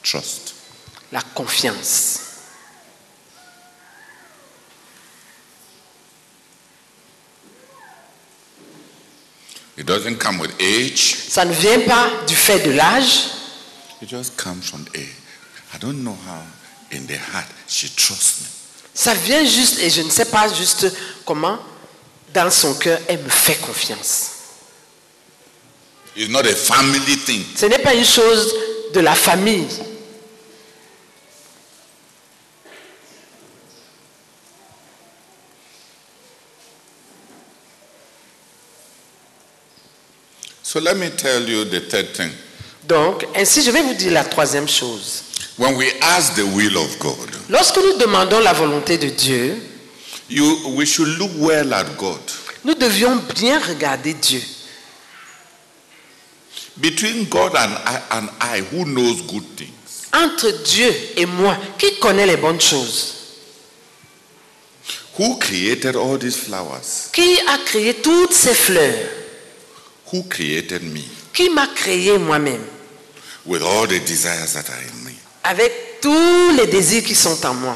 Trust. 0.04 0.54
La 1.12 1.22
confiance. 1.34 2.33
It 9.78 9.86
doesn't 9.88 10.18
come 10.20 10.40
with 10.40 10.52
age. 10.60 11.16
Ça 11.30 11.46
ne 11.46 11.54
vient 11.54 11.80
pas 11.80 12.10
du 12.28 12.36
fait 12.36 12.60
de 12.60 12.72
l'âge, 12.72 13.30
It 14.02 14.10
just 14.10 14.36
comes 14.38 14.62
from 14.62 14.86
age. 14.96 15.16
I 15.74 15.78
don't 15.80 16.04
know 16.04 16.16
how 16.28 16.42
in 16.92 17.06
the 17.08 17.18
heart 17.18 17.48
she 17.68 17.88
trusts 17.96 18.42
me. 18.42 18.48
ça 18.94 19.14
vient 19.16 19.44
juste, 19.44 19.80
et 19.80 19.90
je 19.90 20.02
ne 20.02 20.10
sais 20.10 20.26
pas 20.26 20.48
juste 20.54 20.86
comment, 21.26 21.58
dans 22.34 22.52
son 22.52 22.76
cœur, 22.76 23.00
elle 23.08 23.24
me 23.24 23.30
fait 23.30 23.56
confiance. 23.56 24.30
It's 26.16 26.30
not 26.30 26.46
a 26.46 26.54
family 26.56 27.18
thing. 27.26 27.44
Ce 27.56 27.66
n'est 27.66 27.80
pas 27.80 27.96
une 27.96 28.06
chose 28.06 28.54
de 28.94 29.00
la 29.00 29.16
famille. 29.16 29.66
So 40.74 40.80
let 40.80 40.98
me 40.98 41.12
tell 41.12 41.48
you 41.48 41.66
the 41.66 41.82
third 41.82 42.16
thing. 42.16 42.32
Donc, 42.88 43.28
ainsi, 43.36 43.62
je 43.62 43.70
vais 43.70 43.84
vous 43.84 43.94
dire 43.94 44.12
la 44.12 44.24
troisième 44.24 44.68
chose. 44.68 45.22
When 45.60 45.76
we 45.78 45.86
ask 46.02 46.34
the 46.34 46.48
will 46.48 46.76
of 46.78 46.98
God, 46.98 47.30
Lorsque 47.48 47.78
nous 47.78 47.96
demandons 48.00 48.40
la 48.40 48.54
volonté 48.54 48.98
de 48.98 49.10
Dieu, 49.10 49.56
you, 50.32 50.74
we 50.76 50.88
should 50.88 51.10
look 51.20 51.30
well 51.38 51.72
at 51.76 51.86
God. 52.00 52.20
nous 52.66 52.74
devions 52.74 53.18
bien 53.36 53.60
regarder 53.60 54.16
Dieu. 54.16 54.42
Between 56.78 57.26
God 57.30 57.56
and 57.56 57.74
I, 57.86 58.02
and 58.10 58.30
I, 58.42 58.62
who 58.72 58.84
knows 58.86 59.22
good 59.28 59.46
things? 59.56 60.08
Entre 60.12 60.50
Dieu 60.64 60.92
et 61.18 61.28
moi, 61.28 61.56
qui 61.78 62.00
connaît 62.00 62.26
les 62.26 62.38
bonnes 62.38 62.60
choses? 62.60 63.14
Who 65.20 65.38
created 65.38 65.96
all 65.96 66.18
these 66.18 66.36
flowers? 66.36 67.12
Qui 67.14 67.38
a 67.48 67.60
créé 67.64 67.94
toutes 68.02 68.34
ces 68.34 68.56
fleurs? 68.56 69.23
Who 70.14 70.22
created 70.30 70.84
me 70.84 71.02
Qui 71.34 71.50
m'a 71.50 71.66
créé 71.76 72.18
moi-même? 72.20 72.64
with 73.46 73.62
all 73.64 73.88
the 73.88 74.00
desires 74.00 74.54
that 74.54 74.70
are 74.70 74.80
in 74.80 75.04
me? 75.04 75.12
Avec 75.44 76.00
tous 76.02 76.52
les 76.56 76.68
désirs 76.68 77.04
qui 77.04 77.16
sont 77.16 77.44
en 77.46 77.54
moi. 77.56 77.76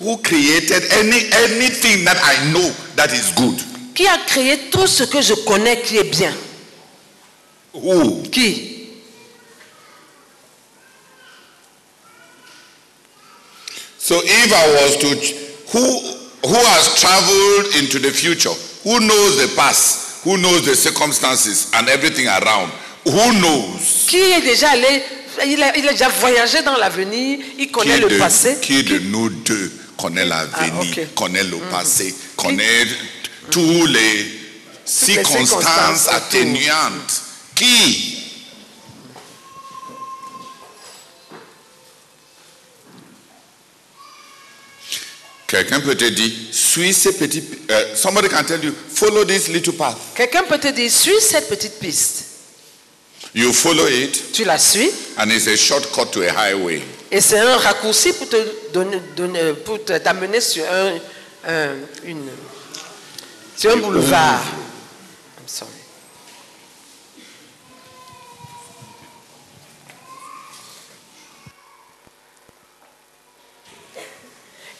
Who 0.00 0.16
created 0.18 0.84
any 0.92 1.28
anything 1.32 2.04
that 2.04 2.16
I 2.22 2.52
know 2.52 2.70
that 2.96 3.10
is 3.12 3.32
good? 3.34 3.58
Qui 3.94 4.06
a 4.06 4.18
créé 4.26 4.70
tout 4.70 4.86
ce 4.86 5.02
que 5.04 5.20
je 5.22 5.34
connais 5.46 5.80
qui 5.80 5.96
est 5.96 6.04
bien? 6.10 6.32
Who? 7.72 8.22
Qui? 8.30 8.76
So 13.98 14.20
if 14.22 14.52
I 14.52 14.66
was 14.74 14.96
to 14.98 15.08
who 15.72 16.19
who 16.42 16.54
has 16.54 16.94
traveled 16.96 17.74
into 17.76 17.98
the 17.98 18.10
future? 18.10 18.54
Who 18.84 19.00
knows 19.00 19.36
the 19.38 19.48
past? 19.56 20.22
Who 20.24 20.36
knows 20.36 20.64
the 20.64 20.74
circumstances 20.74 21.70
and 21.74 21.88
everything 21.88 22.26
around? 22.28 22.70
Who 23.04 23.32
knows? 23.40 24.06
Qui 24.08 24.18
est 24.18 24.42
déjà 24.42 24.70
allé 24.70 25.02
il 25.46 25.62
a, 25.62 25.76
il 25.78 25.88
a 25.88 25.92
déjà 25.92 26.08
voyagé 26.08 26.62
dans 26.62 26.76
l'avenir, 26.76 27.38
il 27.58 27.66
Qui 27.66 27.70
connaît 27.72 27.98
le 27.98 28.08
de, 28.08 28.18
passé. 28.18 28.58
qui 28.60 28.82
de 28.82 28.98
nous 28.98 29.30
deux 29.30 29.72
connaît 29.96 30.24
l'avenir, 30.26 30.72
Ah, 30.76 30.80
ok. 30.80 31.14
connaît 31.14 31.44
le 31.44 31.56
passé, 31.70 32.14
connaît 32.36 32.86
tous 33.50 33.86
les 33.86 34.26
circonstances 34.84 35.48
circonstances 35.48 36.06
autour. 36.06 36.14
atténuantes? 36.14 37.22
Qui? 37.54 38.19
Quelqu'un 45.50 45.80
peut 45.80 45.96
te 45.96 46.04
dire, 46.04 46.30
suis 46.52 46.94
ces 46.94 47.12
petits... 47.12 47.42
euh, 47.70 47.96
somebody 47.96 48.28
can 48.28 48.44
tell 48.44 48.64
you, 48.64 48.72
follow 48.94 49.24
this 49.24 49.48
little 49.48 49.72
path. 49.74 49.96
Quelqu'un 50.14 50.44
peut 50.44 50.58
te 50.58 50.68
dire, 50.68 50.88
suis 50.90 51.20
cette 51.20 51.48
petite 51.48 51.80
piste. 51.80 52.24
You 53.34 53.52
follow 53.52 53.86
it, 53.88 54.32
Tu 54.32 54.44
la 54.44 54.58
suis 54.58 54.90
and 55.18 55.30
it's 55.30 55.48
a 55.48 55.56
shortcut 55.56 56.12
to 56.12 56.22
a 56.22 56.30
highway. 56.30 56.80
et 57.10 57.20
c'est 57.20 57.38
un 57.40 57.56
raccourci 57.56 58.12
pour 58.12 58.28
te 58.28 58.36
donner, 58.72 59.00
donner- 59.16 59.52
pour 59.64 59.84
t'amener 59.84 60.40
sur 60.40 60.64
un, 60.64 60.94
un- 61.52 61.74
une, 62.04 62.28
sur 63.56 63.72
un 63.72 63.76
boulevard. 63.78 64.40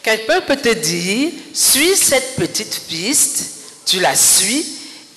Quelqu'un 0.03 0.41
peut 0.41 0.55
te 0.55 0.73
dire, 0.73 1.31
suis 1.53 1.95
cette 1.95 2.35
petite 2.35 2.81
piste, 2.87 3.45
tu 3.85 3.99
la 3.99 4.15
suis 4.15 4.65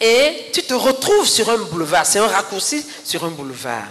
et 0.00 0.50
tu 0.52 0.62
te 0.62 0.74
retrouves 0.74 1.28
sur 1.28 1.48
un 1.48 1.56
boulevard. 1.56 2.04
C'est 2.04 2.18
un 2.18 2.26
raccourci 2.26 2.84
sur 3.04 3.24
un 3.24 3.30
boulevard. 3.30 3.88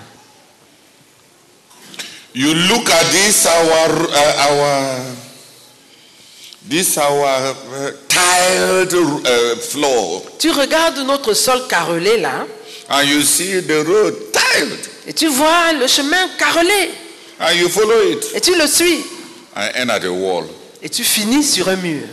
You 2.36 2.52
look 2.54 2.90
at 2.90 3.06
this 3.12 3.46
our 3.46 4.10
uh, 4.10 4.50
our 4.50 5.00
this 6.68 6.98
our 6.98 7.28
uh, 7.28 7.92
tiled 8.08 8.94
uh, 8.94 9.56
floor, 9.58 10.24
Tu 10.40 10.50
regardes 10.50 10.98
notre 11.06 11.36
sol 11.36 11.68
carrelé 11.68 12.18
là 12.18 12.48
and 12.90 13.04
you 13.04 13.22
see 13.22 13.62
the 13.62 13.86
road 13.86 14.16
tiled, 14.32 14.80
et 15.06 15.14
tu 15.14 15.28
vois 15.28 15.74
le 15.74 15.86
chemin 15.86 16.28
carrelé 16.40 16.90
and 17.40 17.52
you 17.54 17.70
follow 17.70 18.02
it, 18.02 18.26
et 18.34 18.42
tu 18.42 18.56
le 18.56 18.66
suis 18.66 19.04
and 19.56 19.70
end 19.76 19.90
at 19.92 20.04
a 20.04 20.12
wall. 20.12 20.46
Et 20.84 20.90
tu 20.90 21.04
finis 21.04 21.44
sur 21.44 21.70
un 21.70 21.78
mur. 21.78 22.08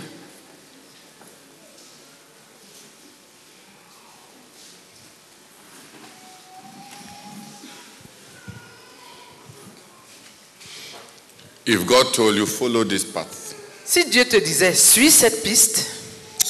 If 11.66 11.86
God 11.86 12.12
told 12.14 12.36
you 12.36 12.46
follow 12.46 12.84
this 12.84 13.04
path, 13.04 13.54
Si 13.84 14.04
Dieu 14.04 14.24
te 14.24 14.36
disait 14.36 14.74
suis 14.74 15.10
cette 15.10 15.42
piste 15.42 15.86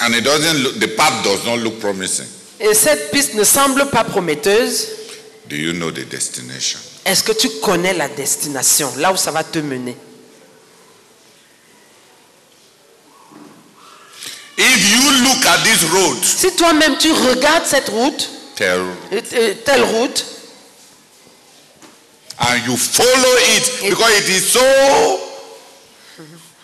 and 0.02 0.14
it 0.14 0.24
doesn't 0.24 0.62
look, 0.62 0.78
the 0.78 0.88
path 0.96 1.24
does 1.24 1.44
not 1.44 1.56
look 1.58 1.78
promising, 1.80 2.26
et 2.58 2.74
cette 2.74 3.10
piste 3.10 3.34
ne 3.34 3.44
semble 3.44 3.86
pas 3.90 4.04
prometteuse, 4.04 4.86
do 5.48 5.56
you 5.56 5.72
know 5.72 5.90
the 5.90 6.04
destination? 6.08 6.78
est-ce 7.04 7.22
que 7.24 7.32
tu 7.32 7.48
connais 7.62 7.94
la 7.94 8.08
destination, 8.08 8.92
là 8.98 9.12
où 9.12 9.16
ça 9.16 9.30
va 9.30 9.42
te 9.44 9.58
mener 9.58 9.96
If 14.56 14.92
you 14.92 15.10
look 15.24 15.46
at 15.46 15.59
this 15.70 15.84
road, 15.90 16.18
Si 16.22 16.50
toi-même 16.56 16.96
tu 16.98 17.12
regardes 17.12 17.64
cette 17.64 17.88
route, 17.88 18.28
euh, 18.60 18.92
euh, 19.12 19.54
telle 19.64 19.82
route, 19.84 20.24
and 22.38 22.56
you 22.66 22.76
follow 22.76 23.36
it 23.56 23.90
because 23.90 24.12
it 24.18 24.28
is 24.28 24.40
so 24.40 25.20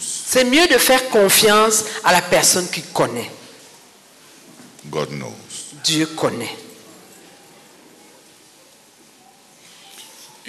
C'est 0.01 0.45
mieux 0.45 0.67
de 0.67 0.79
faire 0.79 1.09
confiance 1.11 1.85
à 2.05 2.13
la 2.13 2.23
personne 2.23 2.69
qui 2.69 2.83
connaît. 2.83 3.31
God 4.91 5.11
knows. 5.11 5.31
Dieu 5.85 6.07
connaît. 6.07 6.57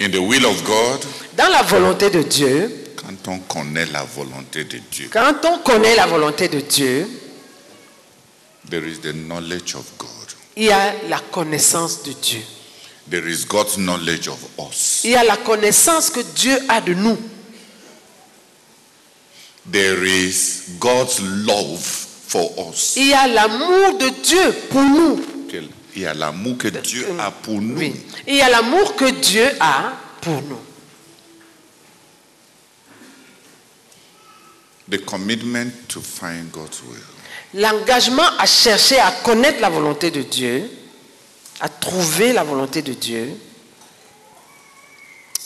In 0.00 0.10
the 0.10 0.18
will 0.18 0.44
of 0.44 0.62
God, 0.64 1.04
Dans 1.36 1.48
la 1.48 1.62
volonté 1.62 2.10
de 2.10 2.22
Dieu, 2.22 2.84
quand 2.96 3.28
on 3.28 3.38
connaît 3.40 3.86
la 3.86 4.02
volonté 4.02 4.64
de 4.64 4.78
Dieu, 4.90 5.08
quand 5.12 5.44
on 5.44 5.58
connaît 5.58 5.94
la 5.94 6.06
volonté 6.06 6.48
de 6.48 6.58
Dieu, 6.60 7.08
there 8.68 8.84
is 8.84 8.98
the 9.00 9.12
knowledge 9.12 9.76
of 9.76 9.84
God. 9.96 10.08
il 10.56 10.64
y 10.64 10.70
a 10.72 10.94
la 11.08 11.20
connaissance 11.20 12.02
de 12.02 12.12
Dieu. 12.12 12.42
There 13.08 13.28
is 13.28 13.44
God's 13.46 13.76
knowledge 13.76 14.26
of 14.28 14.38
us. 14.58 15.02
Il 15.04 15.10
y 15.12 15.14
a 15.16 15.22
la 15.22 15.36
connaissance 15.36 16.10
que 16.10 16.20
Dieu 16.34 16.58
a 16.68 16.80
de 16.80 16.94
nous. 16.94 17.18
There 19.70 20.04
is 20.04 20.76
God's 20.78 21.20
love 21.22 21.80
for 21.80 22.50
us. 22.68 22.96
Il 22.96 23.08
y 23.08 23.14
a 23.14 23.26
l'amour 23.26 23.98
de 23.98 24.08
Dieu 24.22 24.52
pour 24.70 24.82
nous. 24.82 25.20
Il 25.96 26.02
y 26.02 26.06
a 26.06 26.14
l'amour 26.14 26.58
que 26.58 26.68
Dieu 26.68 27.06
a 27.18 27.30
pour 27.30 27.60
nous. 27.60 27.78
Oui. 27.78 27.94
Il 28.26 28.34
y 28.34 28.40
a 28.40 28.50
l'amour 28.50 28.96
que 28.96 29.10
Dieu 29.10 29.48
a 29.60 29.92
pour 30.20 30.42
nous. 30.42 30.58
The 34.90 34.98
commitment 35.04 35.70
to 35.88 36.00
find 36.00 36.50
God's 36.50 36.82
will. 36.82 37.00
L'engagement 37.54 38.28
à 38.38 38.46
chercher 38.46 38.98
à 38.98 39.12
connaître 39.22 39.60
la 39.60 39.70
volonté 39.70 40.10
de 40.10 40.22
Dieu, 40.22 40.68
à 41.60 41.68
trouver 41.68 42.32
la 42.32 42.42
volonté 42.42 42.82
de 42.82 42.92
Dieu, 42.92 43.38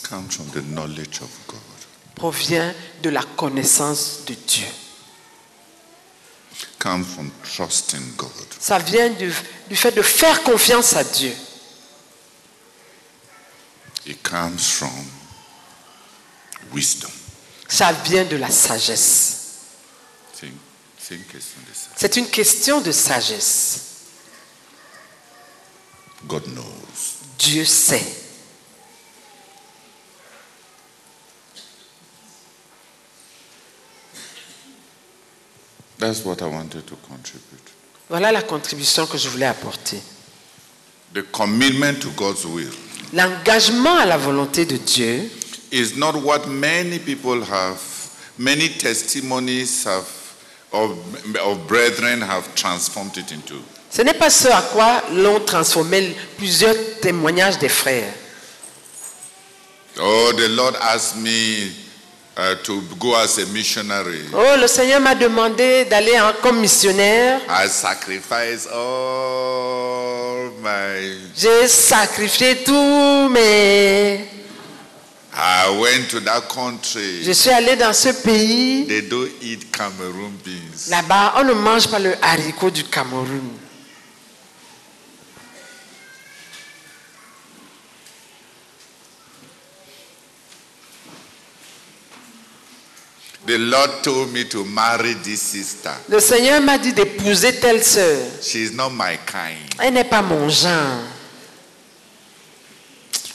comes 0.09 0.31
from 0.31 0.47
the 0.47 0.63
knowledge 0.63 1.21
of 1.21 1.29
God. 1.47 1.78
Provient 2.19 2.75
de 3.03 3.11
la 3.11 3.23
connaissance 3.23 4.25
de 4.27 4.35
Dieu. 4.35 4.67
Comes 6.79 7.05
from 7.05 7.31
trusting 7.43 8.17
God. 8.17 8.31
Ça 8.61 8.79
vient 8.79 9.11
du, 9.11 9.33
du 9.69 9.77
fait 9.77 9.93
de 9.93 10.03
faire 10.03 10.43
confiance 10.43 10.95
à 10.95 11.05
Dieu. 11.05 11.35
It 14.07 14.23
comes 14.23 14.59
from 14.59 14.91
wisdom. 16.73 17.11
Ça 17.69 17.93
vient 17.93 18.25
de 18.25 18.37
la 18.37 18.51
sagesse. 18.51 19.35
C'est 20.99 21.15
une, 21.15 21.25
question 21.25 21.61
de 21.67 21.75
ça. 21.75 21.89
C'est 21.97 22.17
une 22.17 22.29
question 22.29 22.81
de 22.81 22.93
sagesse. 22.93 23.81
God 26.27 26.45
knows. 26.53 26.65
Dieu 27.39 27.65
sait. 27.65 28.05
That's 35.99 36.25
what 36.25 36.43
I 36.43 36.47
wanted 36.47 36.87
to 36.87 36.97
contribute. 37.09 37.73
Voilà 38.09 38.33
la 38.33 38.43
contribution 38.43 39.07
que 39.07 39.19
je 39.19 39.29
voulais 39.29 39.47
apporter. 39.47 40.01
The 41.15 41.23
commitment 41.33 42.01
to 42.01 42.11
God's 42.11 42.45
will 42.45 42.71
L'engagement 43.15 43.97
à 43.97 44.05
la 44.07 44.19
volonté 44.19 44.67
de 44.67 44.77
Dieu 44.77 45.31
is 45.71 45.97
not 45.97 46.15
what 46.15 46.47
many 46.47 46.99
people 46.99 47.43
have, 47.43 47.81
many 48.37 48.69
testimonies 48.69 49.85
have, 49.85 50.07
of, 50.73 50.99
of 51.43 51.67
brethren 51.67 52.21
have 52.21 52.55
transformed 52.55 53.17
it 53.17 53.33
into. 53.33 53.55
Ce 53.91 54.03
n'est 54.03 54.15
pas 54.19 54.29
ce 54.29 54.49
à 54.49 54.61
quoi 54.61 55.03
l'ont 55.15 55.41
transformé 55.41 56.15
plusieurs 56.37 56.75
témoignages 57.01 57.59
des 57.59 57.71
frères. 57.71 58.13
Oh, 59.99 60.33
the 60.37 60.49
Lord 60.51 60.77
asked 60.77 61.17
me 61.17 61.73
uh, 62.39 62.55
to 62.63 62.81
go 62.99 63.15
as 63.17 63.37
a 63.39 63.47
missionary. 63.53 64.23
Oh, 64.33 64.57
le 64.61 64.67
Seigneur 64.69 65.01
m'a 65.01 65.15
demandé 65.15 65.85
d'aller 65.85 66.19
en- 66.21 66.33
comme 66.41 66.61
missionnaire. 66.61 67.41
I 67.49 67.67
sacrificed 67.69 68.69
all 68.73 70.51
my. 70.63 71.19
J'ai 71.37 71.67
sacrifié 71.69 72.63
tout, 72.65 73.29
mais 73.31 74.21
I 75.41 75.69
went 75.81 76.09
to 76.11 76.21
that 76.21 76.43
country. 76.49 77.23
je 77.23 77.33
suis 77.33 77.51
allé 77.51 77.77
dans 77.77 77.93
ce 77.93 78.09
pays. 78.23 78.87
They 78.87 79.03
don't 79.03 79.29
eat 79.43 79.71
Cameroon 79.71 80.33
beans. 80.45 80.89
Là-bas, 80.91 81.35
on 81.39 81.45
ne 81.45 81.53
mange 81.55 81.89
pas 81.89 81.99
le 81.99 82.15
haricot 82.23 82.71
du 82.71 82.85
Cameroun. 82.85 83.51
The 93.49 93.57
Lord 93.57 94.03
told 94.03 94.31
me 94.31 94.45
to 94.45 94.63
marry 94.63 95.15
this 95.15 95.41
sister. 95.41 95.95
Le 96.11 96.21
Seigneur 96.21 96.61
m'a 96.61 96.77
dit 96.77 96.93
d'épouser 96.93 97.55
telle 97.59 97.83
sœur. 97.83 98.21
She's 98.43 98.75
not 98.75 98.91
my 98.91 99.17
kind. 99.25 99.57
Elle 99.79 99.95
n'est 99.95 100.05
pas 100.05 100.21
mon 100.21 100.51
genre. 100.51 101.03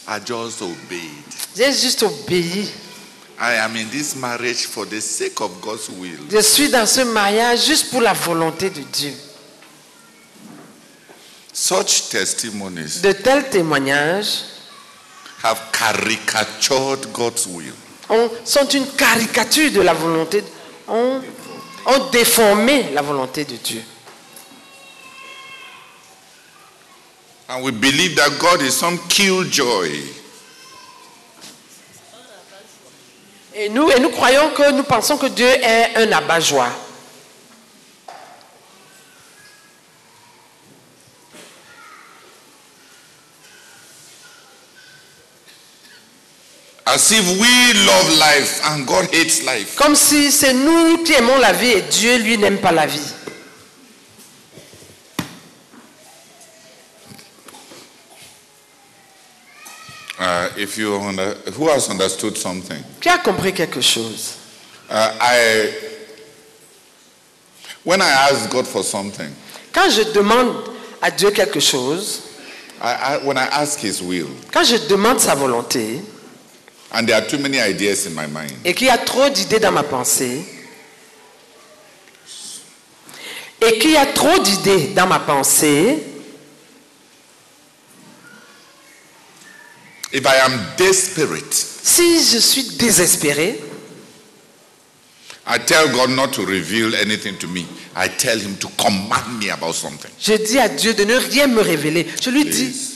I 0.08 0.20
just 0.24 0.62
obeyed. 0.62 1.24
J'ai 1.58 1.74
juste 1.74 2.04
obéi. 2.04 2.70
I 3.40 3.56
am 3.56 3.76
in 3.76 3.90
this 3.90 4.16
marriage 4.16 4.68
for 4.68 4.86
the 4.86 5.02
sake 5.02 5.42
of 5.42 5.60
God's 5.60 5.90
will. 5.90 6.20
Je 6.30 6.42
suis 6.44 6.70
dans 6.70 6.86
ce 6.86 7.02
mariage 7.02 7.66
juste 7.66 7.90
pour 7.90 8.02
la 8.02 8.14
volonté 8.14 8.70
de 8.70 8.82
Dieu. 8.82 9.14
Such 11.52 12.10
testimonies 12.12 13.02
De 13.02 13.14
tels 13.14 13.50
témoignages 13.50 14.44
have 15.42 15.60
caricatured 15.72 17.12
God's 17.12 17.48
will. 17.48 17.74
Ont- 18.10 18.30
sont 18.46 18.68
une 18.70 18.88
caricature 18.88 19.72
de 19.72 19.82
la 19.82 19.94
volonté, 19.94 20.44
ont 20.88 21.22
déformé 22.12 22.92
la 22.94 23.02
volonté 23.02 23.46
de 23.46 23.56
Dieu. 23.56 23.82
And 27.50 27.62
we 27.64 27.72
believe 27.72 28.16
that 28.16 28.30
God 28.40 28.62
is 28.62 28.72
some 28.72 28.98
killjoy. 29.10 29.92
Et 33.56 33.70
nous, 33.70 33.92
et 33.92 34.00
nous 34.00 34.10
croyons 34.10 34.50
que 34.52 34.72
nous 34.72 34.84
pensons 34.84 35.18
que 35.18 35.28
Dieu 35.28 35.46
est 35.48 35.96
un 35.96 36.12
abat-joie. 36.12 36.70
As 46.94 47.12
if 47.12 47.26
we 47.42 47.86
love 47.88 48.08
life 48.20 48.62
and 48.66 48.86
God 48.86 49.10
hates 49.12 49.44
life. 49.44 49.76
Comme 49.78 49.96
si 49.96 50.32
c'est 50.32 50.54
nous 50.54 51.04
qui 51.04 51.14
aimons 51.14 51.40
la 51.40 51.52
vie 51.52 51.72
et 51.72 51.82
Dieu, 51.82 52.18
lui, 52.20 52.38
n'aime 52.38 52.60
pas 52.60 52.72
la 52.72 52.86
vie. 52.86 53.00
Uh, 60.20 60.50
if 60.56 60.78
you 60.78 60.96
under, 60.96 61.34
who 61.58 61.68
has 61.68 61.90
understood 61.90 62.38
something? 62.38 62.84
Qui 63.02 63.10
a 63.10 63.18
compris 63.18 63.54
quelque 63.54 63.82
chose? 63.82 64.38
Uh, 64.88 65.18
I, 65.20 65.74
when 67.84 68.04
I 68.04 68.10
ask 68.30 68.52
God 68.52 68.68
for 68.68 68.84
something, 68.84 69.34
Quand 69.74 69.90
je 69.90 70.04
demande 70.14 70.70
à 71.02 71.10
Dieu 71.10 71.32
quelque 71.32 71.60
chose, 71.60 72.22
I, 72.80 73.16
I, 73.16 73.18
when 73.26 73.38
I 73.40 73.48
ask 73.52 73.80
His 73.80 74.00
will, 74.00 74.30
quand 74.52 74.64
je 74.64 74.78
demande 74.88 75.20
sa 75.20 75.34
volonté, 75.34 76.00
and 76.94 77.08
there 77.08 77.16
are 77.16 77.28
too 77.28 77.38
many 77.40 77.60
ideas 77.60 78.06
in 78.06 78.14
my 78.14 78.28
mind, 78.28 78.54
et 78.64 78.74
qu'il 78.74 78.88
y 78.88 78.90
a 78.90 78.98
trop 78.98 79.30
d'idées 79.30 79.60
dans 79.60 79.72
ma 79.72 79.84
pensée, 79.84 80.46
et 83.62 83.80
qu'il 83.80 83.92
y 83.92 83.98
a 83.98 84.06
trop 84.06 84.40
d'idées 84.40 84.88
dans 84.96 85.08
ma 85.08 85.20
pensée, 85.20 85.98
if 90.12 90.24
I 90.26 90.38
am 90.46 90.60
desperate, 90.78 91.54
si 91.54 92.24
je 92.24 92.38
suis 92.38 92.64
désespéré, 92.78 93.60
I 95.46 95.58
tell 95.60 95.90
God 95.92 96.12
not 96.12 96.32
to 96.34 96.46
reveal 96.46 96.96
anything 96.96 97.38
to 97.40 97.48
me. 97.48 97.66
I 97.96 98.08
tell 98.08 98.40
Him 98.40 98.56
to 98.58 98.70
command 98.78 99.40
me 99.40 99.50
about 99.50 99.74
something. 99.74 100.10
je 100.20 100.34
dis 100.34 100.58
à 100.58 100.70
Dieu 100.70 100.94
de 100.94 101.04
ne 101.04 101.16
rien 101.16 101.48
me 101.48 101.62
révéler. 101.62 102.08
Je 102.22 102.30
lui 102.30 102.46
dis, 102.46 102.93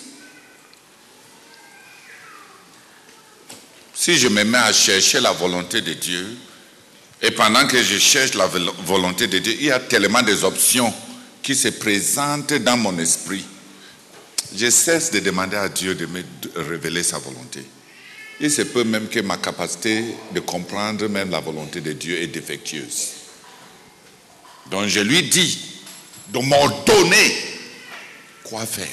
Si 4.08 4.18
je 4.18 4.30
me 4.30 4.42
mets 4.46 4.58
à 4.58 4.72
chercher 4.72 5.20
la 5.20 5.34
volonté 5.34 5.82
de 5.82 5.92
Dieu, 5.92 6.38
et 7.22 7.30
pendant 7.32 7.68
que 7.68 7.84
je 7.84 7.98
cherche 7.98 8.36
la 8.36 8.48
vo- 8.48 8.74
volonté 8.86 9.28
de 9.28 9.38
Dieu, 9.40 9.54
il 9.60 9.66
y 9.66 9.72
a 9.72 9.82
tellement 9.82 10.22
des 10.22 10.46
options 10.46 10.94
qui 11.44 11.54
se 11.54 11.68
présentent 11.68 12.54
dans 12.54 12.78
mon 12.78 12.98
esprit. 13.00 13.44
Je 14.56 14.70
cesse 14.70 15.12
de 15.12 15.20
demander 15.20 15.58
à 15.58 15.68
Dieu 15.68 15.94
de 15.94 16.06
me 16.06 16.24
révéler 16.56 17.04
sa 17.04 17.18
volonté. 17.18 17.66
Il 18.40 18.50
se 18.50 18.62
peut 18.62 18.86
même 18.86 19.10
que 19.10 19.20
ma 19.20 19.36
capacité 19.36 20.06
de 20.34 20.40
comprendre 20.40 21.06
même 21.10 21.30
la 21.30 21.42
volonté 21.42 21.82
de 21.82 21.92
Dieu 21.92 22.22
est 22.22 22.28
défectueuse. 22.28 23.08
Donc 24.72 24.88
je 24.88 25.02
lui 25.02 25.24
dis 25.24 25.60
de 26.30 26.40
m'ordonner 26.40 27.36
quoi 28.46 28.66
faire. 28.66 28.88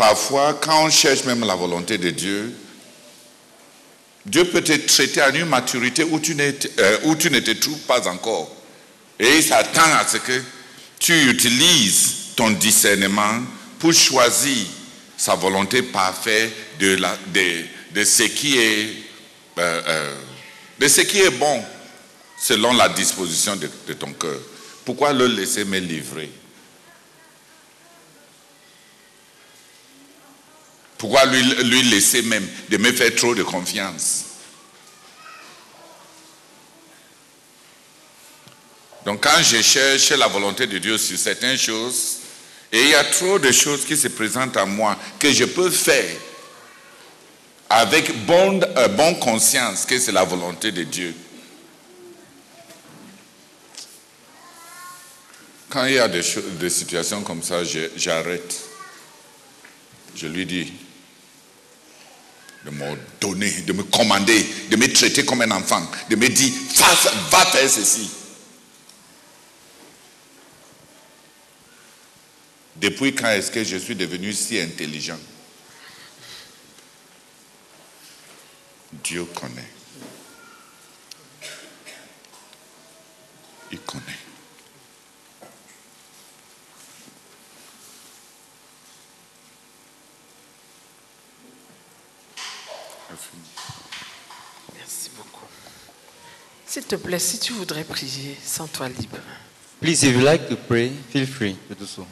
Parfois, 0.00 0.54
quand 0.54 0.86
on 0.86 0.90
cherche 0.90 1.24
même 1.24 1.44
la 1.44 1.54
volonté 1.54 1.98
de 1.98 2.08
Dieu, 2.08 2.54
Dieu 4.24 4.46
peut 4.46 4.62
te 4.62 4.72
traiter 4.72 5.20
à 5.20 5.28
une 5.28 5.44
maturité 5.44 6.04
où 6.04 6.18
tu, 6.18 6.34
euh, 6.40 6.98
où 7.04 7.14
tu 7.16 7.30
ne 7.30 7.38
te 7.40 7.50
trouves 7.50 7.80
pas 7.80 8.08
encore. 8.08 8.50
Et 9.18 9.36
il 9.36 9.42
s'attend 9.42 9.82
à 9.82 10.06
ce 10.08 10.16
que 10.16 10.40
tu 10.98 11.12
utilises 11.30 12.14
ton 12.34 12.50
discernement 12.52 13.42
pour 13.78 13.92
choisir 13.92 14.64
sa 15.18 15.34
volonté 15.34 15.82
parfaite 15.82 16.50
de, 16.78 16.94
la, 16.94 17.14
de, 17.26 17.64
de 17.94 18.02
ce, 18.02 18.22
qui 18.22 18.56
est, 18.56 18.86
euh, 19.58 19.82
euh, 19.86 20.14
de 20.78 20.88
ce 20.88 21.02
qui 21.02 21.18
est 21.18 21.30
bon 21.30 21.62
selon 22.38 22.72
la 22.72 22.88
disposition 22.88 23.54
de, 23.54 23.68
de 23.86 23.92
ton 23.92 24.14
cœur. 24.14 24.40
Pourquoi 24.82 25.12
le 25.12 25.26
laisser 25.26 25.66
me 25.66 25.78
livrer? 25.78 26.30
Pourquoi 31.00 31.24
lui, 31.24 31.82
laisser 31.84 32.20
même 32.20 32.46
de 32.68 32.76
me 32.76 32.92
faire 32.92 33.14
trop 33.14 33.34
de 33.34 33.42
confiance 33.42 34.26
Donc 39.06 39.22
quand 39.22 39.42
je 39.42 39.62
cherche 39.62 40.10
la 40.10 40.26
volonté 40.26 40.66
de 40.66 40.76
Dieu 40.76 40.98
sur 40.98 41.16
certaines 41.16 41.56
choses, 41.56 42.18
et 42.70 42.82
il 42.82 42.88
y 42.90 42.94
a 42.94 43.02
trop 43.02 43.38
de 43.38 43.50
choses 43.50 43.86
qui 43.86 43.96
se 43.96 44.08
présentent 44.08 44.58
à 44.58 44.66
moi 44.66 44.94
que 45.18 45.32
je 45.32 45.46
peux 45.46 45.70
faire 45.70 46.16
avec 47.70 48.26
bonne, 48.26 48.62
euh, 48.76 48.88
bonne 48.88 49.18
conscience 49.18 49.86
que 49.86 49.98
c'est 49.98 50.12
la 50.12 50.24
volonté 50.24 50.70
de 50.70 50.82
Dieu. 50.82 51.14
Quand 55.70 55.86
il 55.86 55.94
y 55.94 55.98
a 55.98 56.08
des 56.08 56.70
situations 56.70 57.22
comme 57.22 57.42
ça, 57.42 57.62
j'arrête. 57.96 58.54
Je 60.14 60.26
lui 60.26 60.44
dis 60.44 60.70
de 62.64 62.70
me 62.70 62.96
donner, 63.20 63.50
de 63.62 63.72
me 63.72 63.82
commander, 63.84 64.46
de 64.70 64.76
me 64.76 64.92
traiter 64.92 65.24
comme 65.24 65.42
un 65.42 65.50
enfant, 65.50 65.82
de 66.08 66.16
me 66.16 66.28
dire, 66.28 66.52
va 67.30 67.46
faire 67.46 67.68
ceci. 67.68 68.10
Depuis 72.76 73.14
quand 73.14 73.28
est-ce 73.28 73.50
que 73.50 73.62
je 73.62 73.76
suis 73.76 73.94
devenu 73.94 74.32
si 74.32 74.58
intelligent? 74.58 75.18
Dieu 78.92 79.24
connaît. 79.24 79.70
Il 83.70 83.78
connaît. 83.80 84.29
S'il 96.70 96.84
te 96.84 96.94
plaît, 96.94 97.18
si 97.18 97.40
tu 97.40 97.52
voudrais 97.52 97.82
prier, 97.82 98.38
sens-toi 98.46 98.86
libre. 98.90 99.18
Please, 99.80 100.04
if 100.04 100.14
you 100.14 100.20
like 100.20 100.48
to 100.48 100.54
pray, 100.54 100.92
feel 101.10 101.26
free 101.26 101.56
to 101.68 101.74
do 101.74 101.84
so. 101.84 102.06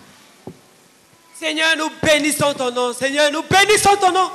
Seigneur, 1.38 1.76
nous 1.76 1.88
bénissons 2.02 2.54
ton 2.54 2.72
nom. 2.72 2.92
Seigneur, 2.92 3.30
nous 3.30 3.44
bénissons 3.44 3.94
ton 4.00 4.10
nom. 4.10 4.28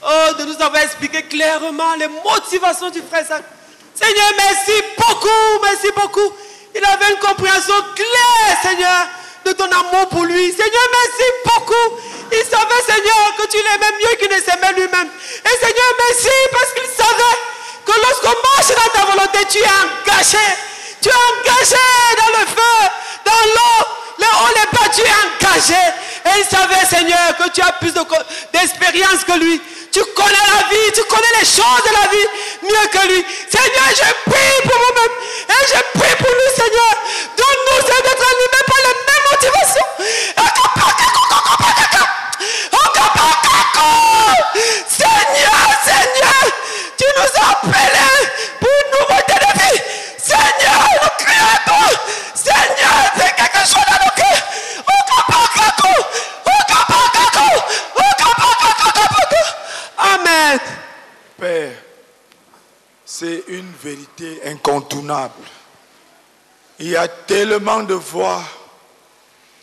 Oh, 0.00 0.34
de 0.38 0.44
nous 0.44 0.62
avoir 0.62 0.76
expliqué 0.76 1.24
clairement 1.24 1.96
les 1.98 2.06
motivations 2.06 2.88
du 2.90 3.00
frère 3.02 3.26
Seigneur, 3.26 4.30
merci 4.36 4.80
beaucoup, 4.96 5.60
merci 5.64 5.88
beaucoup. 5.96 6.32
Il 6.72 6.84
avait 6.84 7.10
une 7.10 7.18
compréhension 7.18 7.74
claire, 7.96 8.62
Seigneur, 8.62 9.08
de 9.44 9.52
ton 9.54 9.64
amour 9.64 10.08
pour 10.08 10.22
lui. 10.22 10.52
Seigneur, 10.52 10.86
merci 10.92 11.24
beaucoup. 11.46 11.98
Il 12.30 12.44
savait, 12.48 12.82
Seigneur, 12.86 13.36
que 13.38 13.46
tu 13.50 13.56
l'aimais 13.56 13.98
mieux 13.98 14.16
qu'il 14.20 14.30
ne 14.30 14.40
s'aimait 14.40 14.72
lui-même. 14.74 15.08
Et 15.44 15.66
Seigneur, 15.66 15.90
merci 15.98 16.30
parce 16.52 16.72
qu'il 16.74 16.94
savait 16.94 17.53
que 17.84 17.92
lorsqu'on 18.00 18.36
marche 18.48 18.68
dans 18.68 18.98
ta 18.98 19.04
volonté, 19.06 19.38
tu 19.50 19.58
es 19.58 19.62
engagé. 19.62 20.46
Tu 21.00 21.08
es 21.08 21.12
engagé 21.12 21.84
dans 22.16 22.38
le 22.38 22.46
feu, 22.46 22.76
dans 23.24 23.44
l'eau, 23.54 23.86
le 24.18 24.24
haut, 24.24 24.52
les 24.54 24.78
bas, 24.78 24.88
tu 24.94 25.02
es 25.02 25.14
engagé. 25.24 25.82
Et 26.26 26.40
il 26.40 26.44
savait, 26.44 26.86
Seigneur, 26.86 27.36
que 27.36 27.50
tu 27.50 27.60
as 27.60 27.72
plus 27.72 27.92
d'expérience 28.52 29.24
que 29.26 29.38
lui. 29.38 29.60
Tu 29.92 30.00
connais 30.16 30.32
la 30.32 30.68
vie, 30.68 30.92
tu 30.94 31.04
connais 31.04 31.34
les 31.38 31.46
choses 31.46 31.82
de 31.86 31.92
la 31.92 32.08
vie 32.10 32.28
mieux 32.62 32.88
que 32.90 33.06
lui. 33.06 33.24
Seigneur, 33.48 33.88
je 33.90 34.30
prie 34.30 34.60
pour 34.64 34.78
moi-même 34.78 35.14
et 35.48 35.62
je 35.68 35.98
prie 35.98 36.16
pour 36.16 36.30
lui, 36.30 36.48
Seigneur. 36.56 36.94
Donne-nous 37.36 37.80
d'être 37.86 38.24
animés 38.32 38.64
par 38.66 38.80
les 38.82 38.94
mêmes 39.06 39.26
motivations. 39.30 39.90
Seigneur, 44.88 45.66
Seigneur, 45.84 46.44
tu 46.96 47.04
nous 47.16 47.40
as 47.40 47.50
appelés 47.50 48.28
pour 48.60 48.68
une 48.68 48.90
nouveauté 48.98 49.34
de 49.34 49.50
vie. 49.60 49.80
Seigneur, 50.18 50.80
nous 51.02 51.24
crions 51.24 51.48
à 51.54 51.58
toi. 51.68 51.86
Seigneur, 52.34 52.96
fais 53.16 53.32
quelque 53.36 53.62
chose 53.66 53.84
dans 53.88 54.04
nos 54.04 54.12
cœurs. 54.14 54.44
Amen. 59.96 60.58
Père, 61.38 61.72
c'est 63.04 63.44
une 63.48 63.72
vérité 63.82 64.40
incontournable. 64.46 65.32
Il 66.78 66.90
y 66.90 66.96
a 66.96 67.08
tellement 67.08 67.82
de 67.82 67.94
voix, 67.94 68.42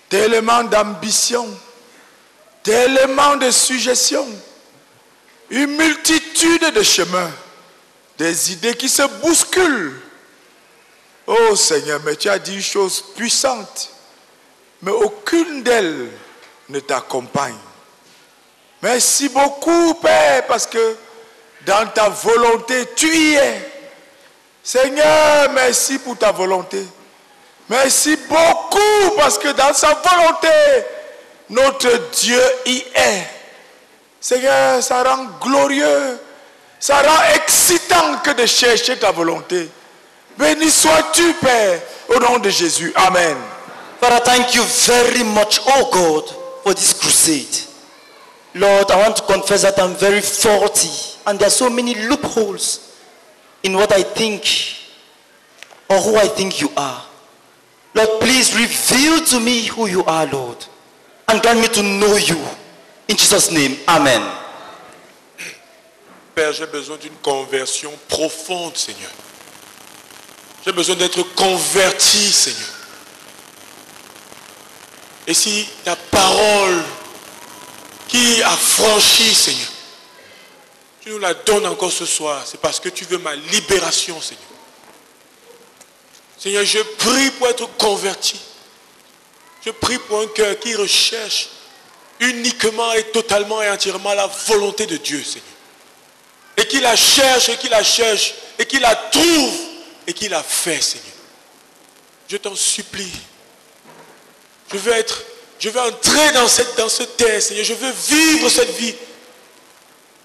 tellement 0.10 0.64
d'ambition, 0.64 1.48
tellement 2.64 3.36
de 3.36 3.52
suggestions, 3.52 4.28
une 5.52 5.76
multitude 5.76 6.74
de 6.74 6.82
chemins, 6.82 7.32
des 8.18 8.54
idées 8.54 8.74
qui 8.74 8.88
se 8.88 9.04
bousculent. 9.22 10.00
Oh 11.28 11.56
Seigneur, 11.56 12.00
mais 12.06 12.16
tu 12.16 12.30
as 12.30 12.40
dit 12.40 12.56
une 12.56 12.62
chose 12.62 13.04
puissante, 13.16 13.90
mais 14.82 14.92
aucune 14.92 15.62
d'elles 15.62 16.10
ne 16.70 16.80
t'accompagne. 16.80 17.58
Merci 18.82 19.28
beaucoup, 19.30 19.94
Père, 19.96 20.48
parce 20.48 20.66
que 20.66 20.96
dans 21.66 21.86
ta 21.94 22.08
volonté, 22.10 22.88
tu 22.96 23.14
y 23.14 23.36
es. 23.36 23.72
Seigneur, 24.64 25.52
merci 25.54 26.00
pour 26.00 26.18
ta 26.18 26.32
volonté. 26.32 26.84
Merci 27.70 28.16
beaucoup 28.16 29.16
parce 29.18 29.38
que 29.38 29.50
dans 29.50 29.74
sa 29.74 29.94
volonté, 29.96 30.48
notre 31.50 32.10
Dieu 32.12 32.42
y 32.66 32.84
est. 32.96 33.41
Seigneur, 34.22 34.84
ça 34.84 35.04
rend 35.04 35.26
glorieux, 35.42 36.20
ça 36.80 37.02
rend 37.02 37.34
excitant 37.36 38.20
que 38.24 38.30
de 38.32 38.46
chercher 38.46 38.98
ta 38.98 39.12
volonté. 39.12 39.68
Béni 40.38 40.70
sois-tu, 40.70 41.34
Père, 41.34 41.82
au 42.08 42.20
nom 42.20 42.38
de 42.38 42.50
Jésus. 42.50 42.94
Amen. 42.96 43.36
Father, 44.00 44.20
thank 44.24 44.54
you 44.54 44.64
very 44.64 45.24
much, 45.24 45.60
oh 45.66 45.90
God, 45.92 46.36
for 46.64 46.74
this 46.76 46.94
crusade. 46.94 47.68
Lord, 48.54 48.92
I 48.92 49.02
want 49.02 49.16
to 49.18 49.24
confess 49.24 49.64
that 49.64 49.80
I'm 49.80 49.96
very 49.96 50.22
faulty 50.22 50.90
and 51.26 51.40
there 51.40 51.48
are 51.48 51.52
so 51.52 51.70
many 51.70 51.96
loopholes 51.96 52.96
in 53.64 53.74
what 53.74 53.92
I 53.92 54.04
think 54.04 54.44
or 55.90 55.98
who 55.98 56.16
I 56.18 56.28
think 56.28 56.62
you 56.62 56.70
are. 56.78 57.04
Lord, 57.96 58.10
please 58.20 58.56
reveal 58.56 59.24
to 59.26 59.40
me 59.40 59.66
who 59.66 59.88
you 59.88 60.04
are, 60.04 60.26
Lord, 60.28 60.64
and 61.28 61.42
grant 61.42 61.60
me 61.60 61.68
to 61.70 61.84
know 61.84 62.16
you. 62.18 62.38
In 63.12 63.18
Jesus' 63.18 63.52
name, 63.52 63.76
Amen. 63.88 64.22
Père, 66.34 66.54
j'ai 66.54 66.66
besoin 66.66 66.96
d'une 66.96 67.18
conversion 67.22 67.92
profonde, 68.08 68.78
Seigneur. 68.78 69.12
J'ai 70.64 70.72
besoin 70.72 70.96
d'être 70.96 71.22
converti, 71.36 72.32
Seigneur. 72.32 72.70
Et 75.28 75.34
si 75.34 75.68
ta 75.84 75.98
parole 75.98 76.82
qui 78.08 78.42
a 78.44 78.56
franchi, 78.56 79.36
Seigneur, 79.36 79.68
tu 81.02 81.10
nous 81.10 81.20
la 81.20 81.34
donnes 81.34 81.66
encore 81.66 81.92
ce 81.92 82.06
soir, 82.06 82.42
c'est 82.46 82.62
parce 82.62 82.80
que 82.80 82.88
tu 82.88 83.04
veux 83.04 83.18
ma 83.18 83.36
libération, 83.36 84.22
Seigneur. 84.22 84.46
Seigneur, 86.38 86.64
je 86.64 86.80
prie 86.80 87.32
pour 87.32 87.50
être 87.50 87.68
converti. 87.76 88.40
Je 89.66 89.72
prie 89.72 89.98
pour 89.98 90.22
un 90.22 90.28
cœur 90.28 90.58
qui 90.58 90.76
recherche 90.76 91.50
uniquement 92.22 92.94
et 92.94 93.04
totalement 93.12 93.62
et 93.62 93.70
entièrement 93.70 94.14
la 94.14 94.28
volonté 94.28 94.86
de 94.86 94.98
Dieu, 94.98 95.24
Seigneur. 95.24 95.48
Et 96.58 96.66
qui 96.66 96.80
la 96.80 96.96
cherche, 96.96 97.50
et 97.50 97.58
qui 97.58 97.70
la 97.70 97.84
cherche, 97.84 98.34
et 98.58 98.66
qui 98.66 98.80
la 98.80 98.96
trouve, 98.96 99.60
et 100.08 100.14
qui 100.14 100.30
la 100.30 100.44
fait, 100.44 100.82
Seigneur. 100.82 101.08
Je 102.30 102.38
t'en 102.38 102.56
supplie. 102.56 103.12
Je 104.72 104.78
veux 104.78 104.94
être 104.94 105.24
je 105.62 105.70
veux 105.70 105.80
entrer 105.80 106.32
dans, 106.34 106.48
cette, 106.48 106.90
ce 106.90 107.04
terre, 107.04 107.40
Seigneur. 107.40 107.64
Je 107.64 107.76
veux 107.76 107.94
vivre 108.10 108.50
cette 108.50 108.76
vie. 108.78 108.96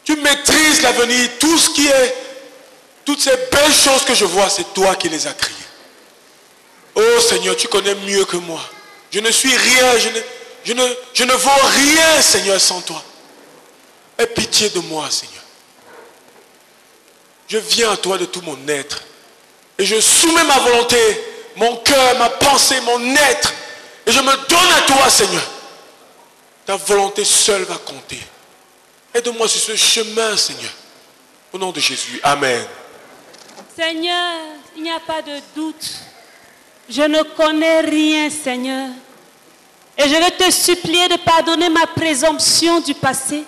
Tu 0.02 0.16
maîtrises 0.16 0.80
l'avenir. 0.80 1.28
Tout 1.38 1.58
ce 1.58 1.70
qui 1.70 1.86
est, 1.86 2.14
toutes 3.04 3.20
ces 3.20 3.36
belles 3.52 3.74
choses 3.74 4.02
que 4.06 4.14
je 4.14 4.24
vois, 4.24 4.48
c'est 4.48 4.72
toi 4.72 4.96
qui 4.96 5.10
les 5.10 5.26
as 5.26 5.34
créées. 5.34 5.54
Oh 6.94 7.20
Seigneur, 7.20 7.54
tu 7.54 7.68
connais 7.68 7.94
mieux 7.96 8.24
que 8.24 8.38
moi. 8.38 8.62
Je 9.10 9.20
ne 9.20 9.30
suis 9.30 9.54
rien. 9.54 9.98
Je 9.98 10.08
ne, 10.08 10.20
je 10.66 10.72
ne, 10.72 10.82
je 11.14 11.22
vaux 11.22 11.50
rien, 11.62 12.20
Seigneur, 12.20 12.60
sans 12.60 12.80
toi. 12.80 13.00
pitié 14.34 14.68
de 14.70 14.80
moi, 14.80 15.08
Seigneur. 15.08 15.44
Je 17.46 17.58
viens 17.58 17.92
à 17.92 17.96
toi 17.96 18.18
de 18.18 18.24
tout 18.24 18.40
mon 18.40 18.58
être. 18.66 19.04
Et 19.78 19.86
je 19.86 20.00
soumets 20.00 20.42
ma 20.42 20.58
volonté, 20.58 20.96
mon 21.54 21.76
cœur, 21.76 22.18
ma 22.18 22.30
pensée, 22.30 22.80
mon 22.80 23.14
être. 23.14 23.54
Et 24.06 24.10
je 24.10 24.18
me 24.18 24.48
donne 24.48 24.72
à 24.76 24.80
toi, 24.88 25.08
Seigneur. 25.08 25.48
Ta 26.64 26.74
volonté 26.74 27.24
seule 27.24 27.62
va 27.62 27.76
compter. 27.76 28.18
Aide-moi 29.14 29.46
sur 29.46 29.60
ce 29.60 29.76
chemin, 29.76 30.36
Seigneur. 30.36 30.72
Au 31.52 31.58
nom 31.58 31.70
de 31.70 31.78
Jésus. 31.78 32.18
Amen. 32.24 32.66
Seigneur, 33.78 34.40
il 34.76 34.82
n'y 34.82 34.90
a 34.90 34.98
pas 34.98 35.22
de 35.22 35.38
doute. 35.54 35.92
Je 36.90 37.02
ne 37.02 37.22
connais 37.22 37.82
rien, 37.82 38.30
Seigneur. 38.30 38.88
Et 39.98 40.08
je 40.08 40.14
vais 40.14 40.30
te 40.30 40.50
supplier 40.50 41.08
de 41.08 41.16
pardonner 41.16 41.68
ma 41.68 41.86
présomption 41.86 42.80
du 42.80 42.94
passé. 42.94 43.44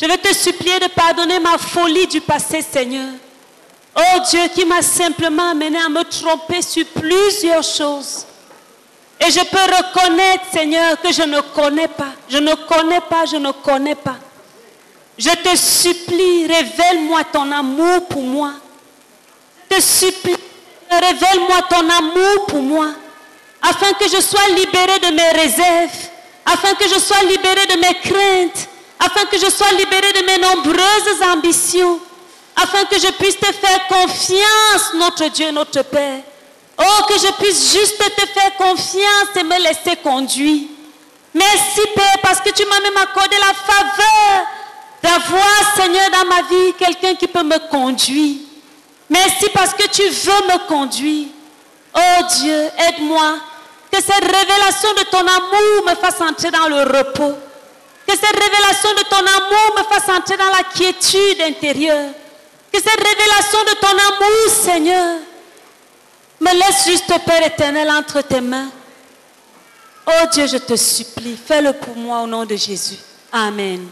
Je 0.00 0.06
vais 0.06 0.16
te 0.18 0.32
supplier 0.34 0.78
de 0.78 0.86
pardonner 0.88 1.40
ma 1.40 1.58
folie 1.58 2.06
du 2.06 2.20
passé, 2.20 2.62
Seigneur. 2.62 3.08
Oh 3.96 4.20
Dieu 4.30 4.40
qui 4.54 4.64
m'a 4.64 4.80
simplement 4.80 5.50
amené 5.50 5.78
à 5.78 5.88
me 5.88 6.04
tromper 6.04 6.62
sur 6.62 6.86
plusieurs 6.86 7.64
choses. 7.64 8.24
Et 9.20 9.30
je 9.30 9.40
peux 9.40 9.56
reconnaître, 9.58 10.44
Seigneur, 10.52 11.00
que 11.00 11.12
je 11.12 11.22
ne 11.22 11.40
connais 11.40 11.88
pas. 11.88 12.12
Je 12.28 12.38
ne 12.38 12.54
connais 12.54 13.00
pas, 13.00 13.24
je 13.26 13.36
ne 13.36 13.50
connais 13.50 13.96
pas. 13.96 14.16
Je 15.18 15.30
te 15.30 15.56
supplie, 15.56 16.46
révèle-moi 16.46 17.24
ton 17.32 17.50
amour 17.50 18.06
pour 18.06 18.22
moi. 18.22 18.52
Je 19.68 19.76
te 19.76 19.82
supplie, 19.82 20.36
révèle-moi 20.88 21.62
ton 21.68 21.90
amour 21.90 22.46
pour 22.46 22.62
moi. 22.62 22.90
Afin 23.62 23.92
que 23.94 24.08
je 24.08 24.20
sois 24.20 24.48
libéré 24.54 24.98
de 24.98 25.14
mes 25.14 25.30
réserves. 25.30 26.08
Afin 26.46 26.74
que 26.74 26.88
je 26.88 26.98
sois 26.98 27.22
libéré 27.24 27.66
de 27.66 27.80
mes 27.80 27.94
craintes. 28.00 28.68
Afin 28.98 29.26
que 29.26 29.38
je 29.38 29.50
sois 29.50 29.72
libéré 29.72 30.12
de 30.12 30.26
mes 30.26 30.38
nombreuses 30.38 31.22
ambitions. 31.32 32.00
Afin 32.56 32.84
que 32.86 32.98
je 32.98 33.10
puisse 33.12 33.38
te 33.38 33.52
faire 33.52 33.86
confiance, 33.88 34.94
notre 34.94 35.28
Dieu, 35.28 35.50
notre 35.50 35.82
Père. 35.82 36.22
Oh, 36.78 37.02
que 37.08 37.14
je 37.14 37.32
puisse 37.32 37.72
juste 37.72 37.98
te 37.98 38.26
faire 38.26 38.54
confiance 38.56 39.36
et 39.36 39.42
me 39.42 39.58
laisser 39.58 39.96
conduire. 40.02 40.62
Merci, 41.34 41.80
Père, 41.94 42.18
parce 42.22 42.40
que 42.40 42.50
tu 42.50 42.64
m'as 42.66 42.80
même 42.80 42.96
accordé 42.96 43.36
la 43.36 43.54
faveur 43.54 44.46
d'avoir, 45.02 45.76
Seigneur, 45.76 46.10
dans 46.10 46.26
ma 46.26 46.42
vie, 46.42 46.72
quelqu'un 46.78 47.14
qui 47.14 47.26
peut 47.26 47.42
me 47.42 47.58
conduire. 47.68 48.36
Merci 49.10 49.46
parce 49.54 49.74
que 49.74 49.88
tu 49.88 50.02
veux 50.02 50.46
me 50.46 50.66
conduire. 50.66 51.28
Oh 51.94 52.24
Dieu, 52.40 52.70
aide-moi. 52.78 53.38
Que 53.90 54.02
cette 54.02 54.24
révélation 54.24 54.92
de 54.94 55.02
ton 55.10 55.20
amour 55.20 55.84
me 55.86 55.94
fasse 55.94 56.20
entrer 56.20 56.50
dans 56.50 56.68
le 56.68 56.82
repos. 56.82 57.38
Que 58.06 58.14
cette 58.14 58.38
révélation 58.38 58.92
de 58.94 59.02
ton 59.08 59.18
amour 59.18 59.74
me 59.78 59.84
fasse 59.84 60.08
entrer 60.08 60.36
dans 60.36 60.50
la 60.50 60.64
quiétude 60.64 61.40
intérieure. 61.42 62.10
Que 62.72 62.78
cette 62.80 63.00
révélation 63.00 63.58
de 63.64 63.74
ton 63.80 63.88
amour, 63.88 64.50
Seigneur, 64.50 65.16
me 66.40 66.52
laisse 66.54 66.86
juste, 66.86 67.12
Père 67.24 67.46
éternel, 67.46 67.90
entre 67.90 68.22
tes 68.22 68.40
mains. 68.40 68.70
Oh 70.06 70.26
Dieu, 70.32 70.46
je 70.46 70.56
te 70.58 70.76
supplie, 70.76 71.36
fais-le 71.36 71.72
pour 71.74 71.96
moi 71.96 72.20
au 72.22 72.26
nom 72.26 72.44
de 72.44 72.56
Jésus. 72.56 72.98
Amen. 73.32 73.88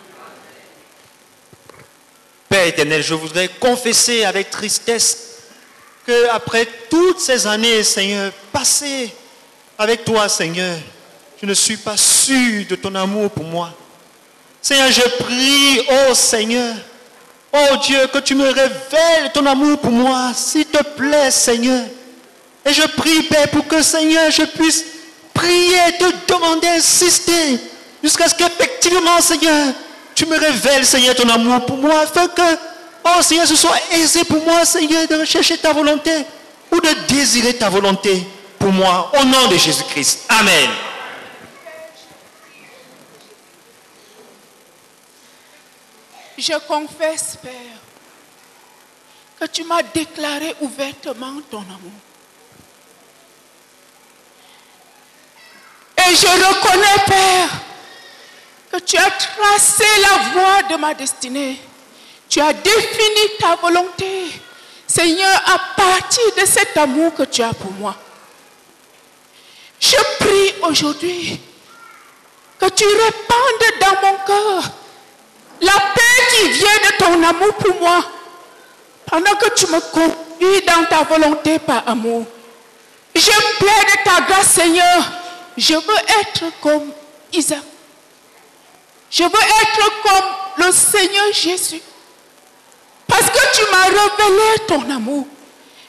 Père 2.49 2.67
éternel, 2.67 3.03
je 3.03 3.15
voudrais 3.15 3.49
confesser 3.49 4.25
avec 4.25 4.51
tristesse 4.51 5.19
que 6.07 6.29
après 6.31 6.67
toutes 6.89 7.21
ces 7.21 7.47
années, 7.47 7.83
Seigneur, 7.83 8.33
passées 8.53 9.13
avec 9.79 10.05
toi, 10.05 10.29
Seigneur, 10.29 10.77
je 11.41 11.47
ne 11.47 11.55
suis 11.55 11.77
pas 11.77 11.97
sûr 11.97 12.65
de 12.69 12.77
ton 12.77 12.95
amour 12.95 13.31
pour 13.31 13.45
moi. 13.45 13.71
Seigneur, 14.63 14.91
je 14.91 15.03
prie, 15.23 15.81
oh 15.89 16.15
Seigneur, 16.15 16.75
oh 17.53 17.77
Dieu, 17.85 18.07
que 18.13 18.19
tu 18.19 18.35
me 18.35 18.47
révèles 18.47 19.33
ton 19.33 19.45
amour 19.47 19.79
pour 19.79 19.93
moi, 19.93 20.33
s'il 20.35 20.65
te 20.67 20.83
plaît, 20.83 21.31
Seigneur. 21.31 21.85
Et 22.65 22.73
je 22.73 22.83
prie, 22.83 23.23
Père, 23.25 23.49
pour 23.49 23.67
que, 23.67 23.83
Seigneur, 23.83 24.31
je 24.31 24.43
puisse 24.43 24.85
prier, 25.35 25.79
te 25.99 26.33
demander, 26.33 26.69
insister, 26.69 27.61
jusqu'à 28.03 28.29
ce 28.29 28.35
qu'effectivement, 28.35 29.21
Seigneur, 29.21 29.75
tu 30.15 30.25
me 30.27 30.39
révèles, 30.39 30.87
Seigneur, 30.87 31.15
ton 31.15 31.29
amour 31.29 31.67
pour 31.67 31.77
moi, 31.77 32.01
afin 32.01 32.27
que, 32.29 32.57
oh 33.05 33.23
Seigneur, 33.23 33.47
ce 33.47 33.55
soit 33.55 33.79
aisé 33.93 34.25
pour 34.25 34.43
moi, 34.43 34.65
Seigneur, 34.65 35.07
de 35.07 35.17
rechercher 35.17 35.59
ta 35.59 35.73
volonté 35.73 36.11
ou 36.73 36.81
de 36.81 36.89
désirer 37.09 37.55
ta 37.55 37.69
volonté 37.69 38.27
pour 38.67 38.75
moi, 38.75 39.13
au 39.21 39.25
nom 39.25 39.47
de 39.47 39.57
Jésus-Christ. 39.57 40.25
Amen. 40.29 40.69
Je 46.37 46.53
confesse, 46.67 47.39
Père, 47.41 47.53
que 49.39 49.47
tu 49.47 49.63
m'as 49.63 49.85
déclaré 49.85 50.57
ouvertement 50.61 51.41
ton 51.49 51.61
amour. 51.61 51.93
Et 55.99 56.17
je 56.17 56.27
reconnais, 56.27 57.05
Père, 57.07 57.49
que 58.73 58.79
tu 58.79 58.97
as 58.97 59.11
tracé 59.13 59.85
la 60.03 60.33
voie 60.33 60.63
de 60.65 60.77
ma 60.77 60.93
destinée. 60.93 61.61
Tu 62.29 62.41
as 62.41 62.53
défini 62.53 63.37
ta 63.39 63.55
volonté, 63.55 64.33
Seigneur, 64.89 65.41
à 65.55 65.81
partir 65.81 66.35
de 66.37 66.45
cet 66.45 66.77
amour 66.77 67.15
que 67.15 67.23
tu 67.23 67.45
as 67.45 67.55
pour 67.55 67.71
moi. 67.71 67.97
Je 69.81 69.97
prie 70.19 70.55
aujourd'hui 70.63 71.41
que 72.59 72.67
tu 72.71 72.85
répandes 72.85 73.81
dans 73.81 74.09
mon 74.09 74.17
cœur 74.27 74.71
la 75.61 75.73
paix 75.73 76.27
qui 76.31 76.49
vient 76.51 76.69
de 76.69 76.97
ton 76.99 77.23
amour 77.23 77.55
pour 77.55 77.81
moi, 77.81 78.05
pendant 79.07 79.35
que 79.37 79.55
tu 79.55 79.67
me 79.69 79.81
conduis 79.81 80.63
dans 80.67 80.85
ta 80.85 81.03
volonté 81.05 81.59
par 81.59 81.89
amour. 81.89 82.27
Je 83.15 83.31
plaide 83.59 84.05
ta 84.05 84.21
grâce, 84.23 84.53
Seigneur. 84.53 85.13
Je 85.57 85.75
veux 85.75 85.99
être 86.21 86.45
comme 86.61 86.93
Isaac. 87.33 87.61
Je 89.11 89.23
veux 89.23 89.31
être 89.31 90.03
comme 90.03 90.67
le 90.67 90.73
Seigneur 90.73 91.33
Jésus. 91.33 91.81
Parce 93.07 93.31
que 93.31 93.57
tu 93.57 93.63
m'as 93.71 93.85
révélé 93.85 94.67
ton 94.67 94.91
amour. 94.91 95.27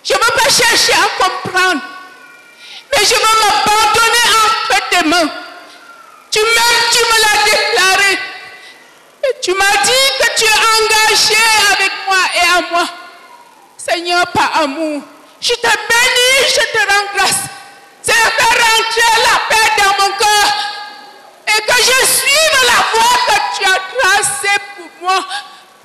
Je 0.04 0.14
ne 0.14 0.20
veux 0.20 0.32
pas 0.32 0.50
chercher 0.50 0.94
à 0.94 1.24
comprendre. 1.24 1.82
Mais 2.98 3.06
je 3.06 3.14
veux 3.14 3.22
m'abandonner 3.22 4.28
entre 4.44 4.90
tes 4.90 5.08
mains. 5.08 5.30
Tu 6.32 6.40
m'aimes, 6.40 6.84
tu 6.92 7.00
me 7.00 7.18
l'as 7.22 7.44
déclaré. 7.46 8.20
Et 9.24 9.40
tu 9.42 9.54
m'as 9.54 9.84
dit 9.84 10.08
que 10.20 10.40
tu 10.40 10.46
es 10.46 10.58
engagé 10.78 11.44
avec 11.74 11.92
moi 12.08 12.18
et 12.36 12.58
à 12.58 12.72
moi. 12.72 12.88
Seigneur, 13.78 14.26
par 14.32 14.62
amour, 14.64 15.04
je 15.40 15.54
te 15.54 15.68
bénis, 15.68 16.50
je 16.50 16.78
te 16.78 16.92
rends 16.92 17.16
grâce. 17.16 17.44
C'est 18.02 18.14
faire 18.14 18.48
rentrer 18.48 19.22
la 19.22 19.40
paix 19.48 19.72
dans 19.78 20.04
mon 20.04 20.18
cœur. 20.18 20.48
Et 21.48 21.62
que 21.62 21.78
je 21.78 22.06
suive 22.08 22.60
la 22.66 22.84
voie 22.94 23.18
que 23.28 23.58
tu 23.58 23.66
as 23.66 23.82
tracée 24.00 24.62
pour 24.76 24.90
moi, 25.02 25.24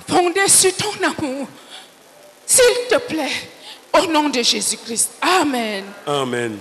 fondée 0.09 0.49
sur 0.49 0.75
ton 0.77 0.95
amour. 1.05 1.47
S'il 2.47 2.89
te 2.89 2.97
plaît, 2.97 3.51
au 3.93 4.07
nom 4.07 4.31
de 4.31 4.43
Jésus-Christ. 4.43 5.11
Amen. 5.21 5.85
Amen. 6.07 6.59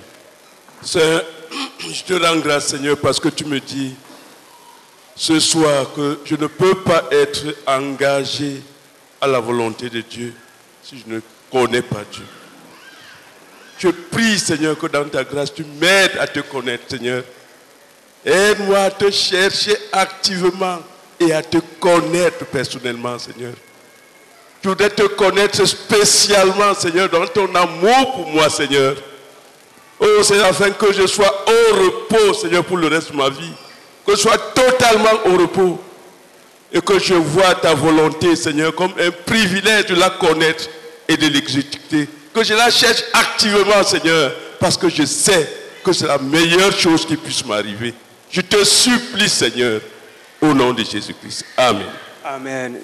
Je 0.84 2.04
te 2.06 2.14
rends 2.14 2.38
grâce, 2.38 2.68
Seigneur, 2.68 2.98
parce 2.98 3.20
que 3.20 3.30
tu 3.30 3.46
me 3.46 3.60
dis 3.60 3.94
ce 5.16 5.40
soir 5.40 5.94
que 5.96 6.20
je 6.26 6.36
ne 6.36 6.48
peux 6.48 6.76
pas 6.76 7.04
être 7.12 7.56
engagé 7.68 8.62
à 9.20 9.28
la 9.28 9.40
volonté 9.40 9.90
de 9.90 10.02
Dieu 10.02 10.34
si 10.84 10.98
je 10.98 11.14
ne 11.14 11.20
connais 11.52 11.82
pas 11.82 12.04
Dieu. 12.12 12.26
Je 13.78 13.90
prie, 13.90 14.40
Seigneur, 14.40 14.78
que 14.78 14.88
dans 14.88 15.08
ta 15.08 15.24
grâce, 15.24 15.54
tu 15.54 15.64
m'aides 15.80 16.18
à 16.20 16.28
te 16.28 16.40
connaître, 16.40 16.84
Seigneur. 16.90 17.24
Aide-moi 18.26 18.80
à 18.80 18.92
te 18.92 19.10
chercher 19.10 19.76
activement 19.92 20.80
et 21.20 21.34
à 21.34 21.42
te 21.42 21.58
connaître 21.80 22.46
personnellement, 22.46 23.18
Seigneur. 23.20 23.54
Je 24.64 24.70
voudrais 24.70 24.92
te 24.92 25.04
connaître 25.04 25.66
spécialement, 25.66 26.74
Seigneur, 26.76 27.10
dans 27.10 27.26
ton 27.28 27.54
amour 27.56 28.14
pour 28.14 28.28
moi, 28.28 28.50
Seigneur. 28.50 28.96
Oh, 30.04 30.24
Seigneur, 30.24 30.48
afin 30.48 30.72
que 30.72 30.92
je 30.92 31.06
sois 31.06 31.46
au 31.48 31.76
repos, 31.76 32.34
Seigneur, 32.34 32.64
pour 32.64 32.78
le 32.78 32.88
reste 32.88 33.12
de 33.12 33.18
ma 33.18 33.30
vie. 33.30 33.54
Que 34.04 34.16
je 34.16 34.22
sois 34.22 34.38
totalement 34.38 35.12
au 35.26 35.38
repos. 35.38 35.80
Et 36.74 36.82
que 36.82 36.98
je 36.98 37.14
vois 37.14 37.54
ta 37.54 37.76
volonté, 37.76 38.36
Seigneur, 38.36 38.74
comme 38.74 38.94
un 39.00 39.12
privilège 39.12 39.86
de 39.86 39.96
la 39.96 40.10
connaître 40.10 40.64
et 41.08 41.16
de 41.18 41.28
l'exécuter. 41.28 42.10
Que 42.34 42.44
je 42.44 42.56
la 42.56 42.72
cherche 42.72 43.04
activement, 43.14 43.84
Seigneur, 43.84 44.34
parce 44.60 44.76
que 44.76 44.90
je 44.90 45.06
sais 45.06 45.48
que 45.84 45.94
c'est 45.94 46.08
la 46.08 46.18
meilleure 46.18 46.72
chose 46.72 47.06
qui 47.06 47.16
puisse 47.16 47.46
m'arriver. 47.46 47.94
Je 48.32 48.42
te 48.42 48.64
supplie, 48.64 49.30
Seigneur, 49.30 49.82
au 50.42 50.54
nom 50.54 50.74
de 50.74 50.84
Jésus-Christ. 50.84 51.46
Amen. 51.58 51.86
Amen. 52.24 52.80